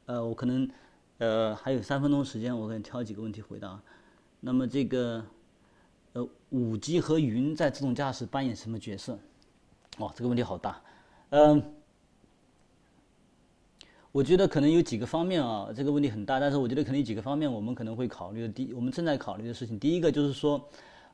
[0.06, 0.70] 呃，我可能
[1.18, 3.82] 呃还有三分钟时间，我可能挑几个问题回答。
[4.40, 5.26] 那么这个，
[6.18, 9.20] 呃，五 G 和云在自动驾驶扮演什么角色？
[10.00, 10.82] 哦，这个问题好大，
[11.30, 11.64] 嗯，
[14.12, 18.50] 我觉得可能有几个方面啊，这个问题很大，但是我觉得可能有几个方面我们可能会考虑的。
[18.50, 20.68] 第，我们正在考虑的事情，第一个就是说，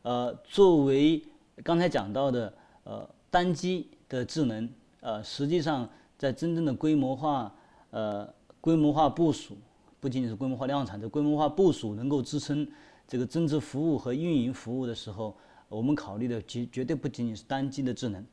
[0.03, 1.21] 呃，作为
[1.63, 2.53] 刚才讲到的，
[2.85, 4.69] 呃，单机的智能，
[5.01, 7.53] 呃，实际上在真正的规模化，
[7.91, 9.57] 呃，规模化部署，
[9.99, 12.65] 不仅仅是规模化量产，这规模化部署能够支撑
[13.13, 15.37] 这个增值服务和运营服务的时候，
[15.69, 18.25] 我们考虑的绝绝对不仅仅是单机的智能。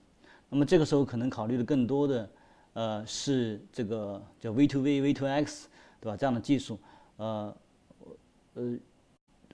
[0.49, 2.31] 那么这个时候可能考虑的更多的，
[2.73, 5.69] 呃，是这个叫 V to V、V to X，
[6.01, 6.17] 对吧？
[6.17, 6.79] 这样的技术，
[7.19, 7.55] 呃，
[8.55, 8.75] 呃，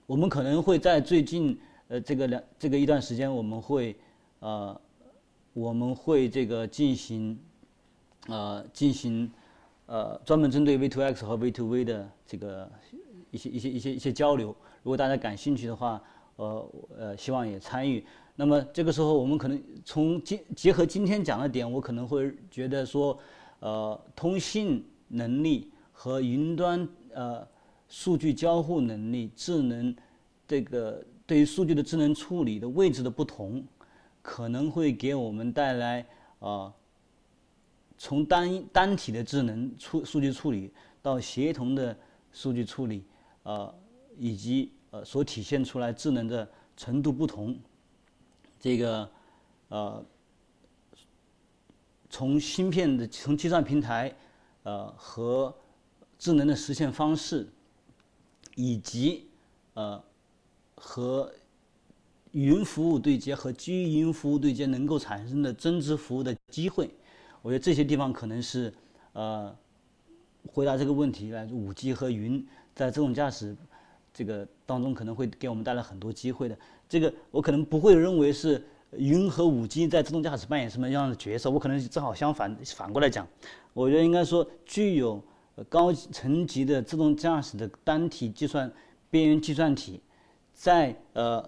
[0.05, 1.59] 我们可能会在最近
[1.89, 3.97] 呃这个两这个一段时间，我们会
[4.39, 4.79] 呃
[5.51, 7.37] 我们会这个进行
[8.27, 9.29] 呃进行
[9.87, 12.71] 呃专门针对 V to X 和 V to V 的这个
[13.29, 14.55] 一些一些一些一些交流。
[14.87, 16.01] 如果大家感兴趣的话，
[16.37, 18.05] 呃呃，希望也参与。
[18.37, 23.19] 那么这个时候，我们可能从今结合今天讲的点，我可能会觉得说，
[23.59, 27.45] 呃，通信能力和云端呃
[27.89, 29.93] 数据交互能力、智能
[30.47, 33.61] 这个对于数据的智能处理的位置的不同，
[34.21, 36.05] 可能会给我们带来
[36.39, 36.73] 啊，
[37.97, 40.71] 从单单体的智能处数据处理
[41.01, 41.93] 到协同的
[42.31, 43.03] 数据处理，
[43.43, 43.75] 呃，
[44.17, 44.71] 以及
[45.03, 47.57] 所体现出来智能的程度不同。
[48.59, 49.09] 这个，
[49.69, 50.03] 呃，
[52.09, 54.15] 从芯片的从计算平台，
[54.63, 55.55] 呃和
[56.17, 57.47] 智能的实现方式，
[58.55, 59.27] 以及
[59.73, 60.03] 呃
[60.75, 61.31] 和
[62.31, 66.89] 云服务对接和基于云服务对接能够产生的增值服务的机会，
[67.41, 68.73] 我觉得这些地方可能是
[69.13, 69.55] 呃
[70.51, 73.55] 回答这个问题来五 G 和云在自动驾驶
[74.17, 76.57] 这个当中可能会给我们带来很多机会的。
[76.89, 83.27] 这个我可能不会认为是云和五 G 在自动驾驶扮演什么样的角色，我可能正好相反，反过来讲，
[83.73, 85.21] 我觉得应该说具有
[85.69, 88.71] 高层级的自动驾驶的单体计算
[89.11, 90.01] 边缘计算体，
[90.51, 91.47] 在呃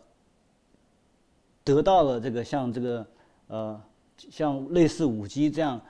[1.64, 3.08] 得到了这个像这个
[3.48, 3.82] 呃
[4.30, 5.82] 像类似五 G 这样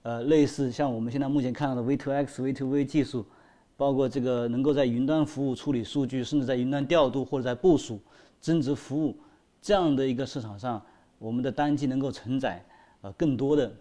[0.00, 3.26] 呃类似像我们现在目前看到的 V2X、V2V 技术，
[3.82, 7.98] 包括这个能够在云端服务处理数据，甚至在云端调度或者在部署。
[8.40, 9.16] 增值服务
[9.60, 10.80] 这样的一个市场上，
[11.18, 12.64] 我们的单机能够承载
[13.00, 13.72] 呃更多的，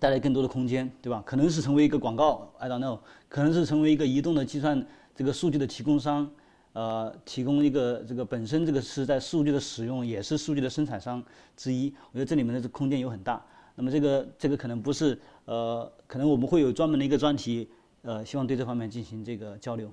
[0.00, 1.22] 带来更多的空间，对吧？
[1.26, 6.30] 可能是成为一个广告，I don't know，可能是成为一个移动的计算这个数据的提供商，
[6.72, 11.22] 呃，提供一个这个本身这个是在数据的使用，也是数据的生产商
[11.56, 11.92] 之一。
[12.10, 13.44] 我觉得这里面的这空间有很大。
[13.74, 17.68] 那么这个这个可能不是呃，可能我们会有专门的一个专题，
[18.06, 19.90] 呃，希望对这方面进行这个交流。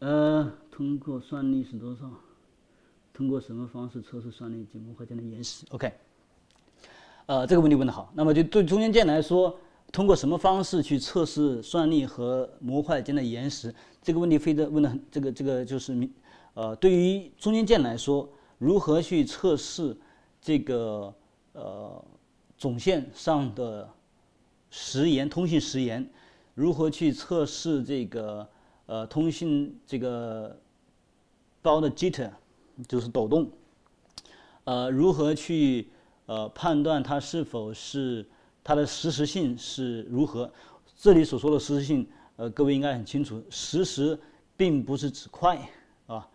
[0.00, 0.52] 呃。
[0.70, 2.10] 通过算力是多少？
[3.12, 5.92] 通过什么方式测试算力及模块间的延时？OK，
[7.26, 8.10] 呃，这个问题问得好。
[8.14, 9.54] 那么就对中间件来说，
[9.92, 13.74] 通过什么方式去测试算力和模块间的延时？
[14.02, 16.10] 这个问题非得问的很，这个这个就是明，
[16.54, 19.94] 呃，对于中间件来说，如何去测试
[20.40, 21.14] 这个
[21.52, 22.02] 呃
[22.56, 23.86] 总线上的
[24.70, 26.08] 时延通信时延？
[26.54, 28.48] 如何去测试这个
[28.86, 30.58] 呃通信这个
[31.62, 32.30] 包的 jitter，
[32.88, 33.50] 就是抖动？
[34.64, 35.88] 呃，如何去
[36.26, 38.26] 呃判断它是否是
[38.62, 40.50] 它的实时性是如何？
[40.96, 42.06] 这里所说的实时性，
[42.36, 44.18] 呃，各位应该很清楚，实时
[44.56, 45.58] 并不是指快
[46.06, 46.28] 啊，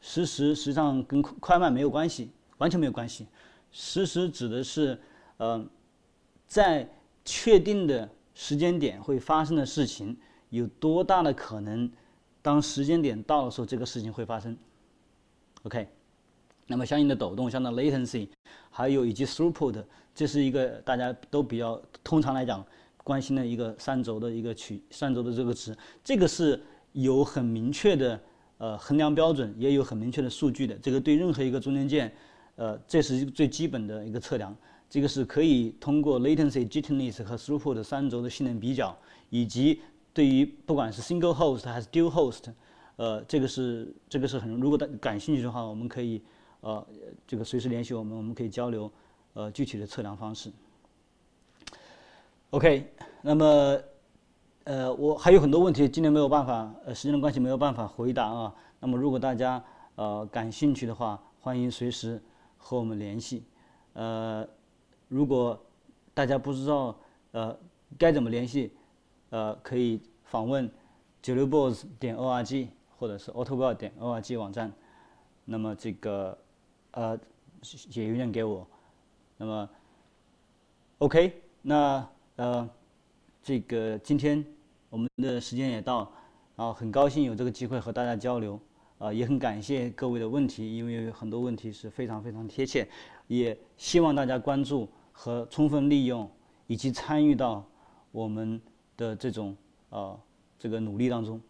[0.00, 3.26] 实时实际上跟快慢没有关系，完全没有关系。
[3.72, 5.00] 实时指的是
[5.38, 5.66] 呃
[6.46, 6.88] 在
[7.24, 8.08] 确定的。
[8.34, 10.16] 时间点会发生的事情
[10.48, 11.88] 有多大的可能？
[12.40, 14.56] 当时间点到的时候，这个事情会发生。
[15.64, 15.86] OK，
[16.66, 18.26] 那么相应的抖动，相当 latency，
[18.70, 22.64] 还有以及 throughput，这是一个大家都比较通常来讲
[23.04, 25.76] 关心的一个三轴的一个取三轴的这个值。
[26.02, 26.58] 这个是
[26.92, 28.18] 有很明确的
[28.56, 30.74] 呃衡量标准，也有很明确的数据的。
[30.76, 32.10] 这个对任何一个中间件，
[32.56, 34.56] 呃，这是最基本的一个测量。
[34.92, 38.94] 这个是可以通过 latency、jitterness 和 throughput 三轴的性能比较，
[39.30, 39.80] 以及
[40.12, 42.52] 对于不管是 single host 还是 dual host，
[42.96, 46.20] 呃，这个是这个是很，如果大感兴趣的话，我们可以
[46.60, 46.86] 呃
[47.26, 48.92] 这个随时联系我们，我们可以交流
[49.32, 50.52] 呃具体的测量方式。
[52.50, 53.78] OK，那么
[54.64, 58.54] 呃我还有很多问题，今天没有办法，呃时间的关系没有办法回答啊。
[58.78, 59.64] 那么如果大家
[59.94, 62.20] 呃感兴趣的话，欢迎随时
[62.58, 63.42] 和我们联系，
[63.94, 64.46] 呃。
[65.12, 65.62] 如果
[66.14, 66.96] 大家不知道
[67.32, 67.54] 呃
[67.98, 68.72] 该怎么联系，
[69.28, 70.70] 呃可以访问
[71.20, 74.72] 九六 boss 点 org 或者是 autowell 点 org 网站，
[75.44, 76.36] 那么这个
[76.92, 77.18] 呃
[77.60, 78.66] 写邮件给我，
[79.36, 79.68] 那么
[80.96, 82.66] OK 那呃
[83.42, 84.42] 这个今天
[84.88, 86.10] 我们的时间也到，
[86.56, 88.58] 然后很高兴有这个机会和大家交流，
[88.96, 92.88] 啊也很感谢各位的问题，因为很多问题是非常非常贴切，
[93.26, 94.88] 也希望大家关注。
[95.12, 96.28] 和充分利用
[96.66, 97.64] 以及参与到
[98.10, 98.60] 我们
[98.96, 99.56] 的这种
[99.90, 100.18] 呃
[100.58, 101.40] 这个努力当中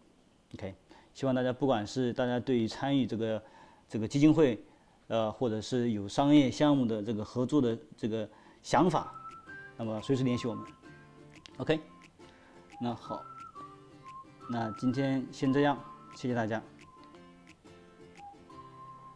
[0.53, 0.75] ，OK，
[1.13, 3.43] 希望大家不管是大家对于参与这个
[3.87, 4.61] 这个基金会，
[5.07, 8.29] 呃或者是有商业项目的这个合作的这个
[8.61, 9.13] 想法，
[9.77, 10.65] 那么随时联系我们
[11.57, 11.79] ，OK，
[12.81, 13.23] 那好，
[14.49, 15.77] 那今天先这样，
[16.15, 16.61] 谢谢大家，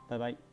[0.08, 0.47] 拜拜。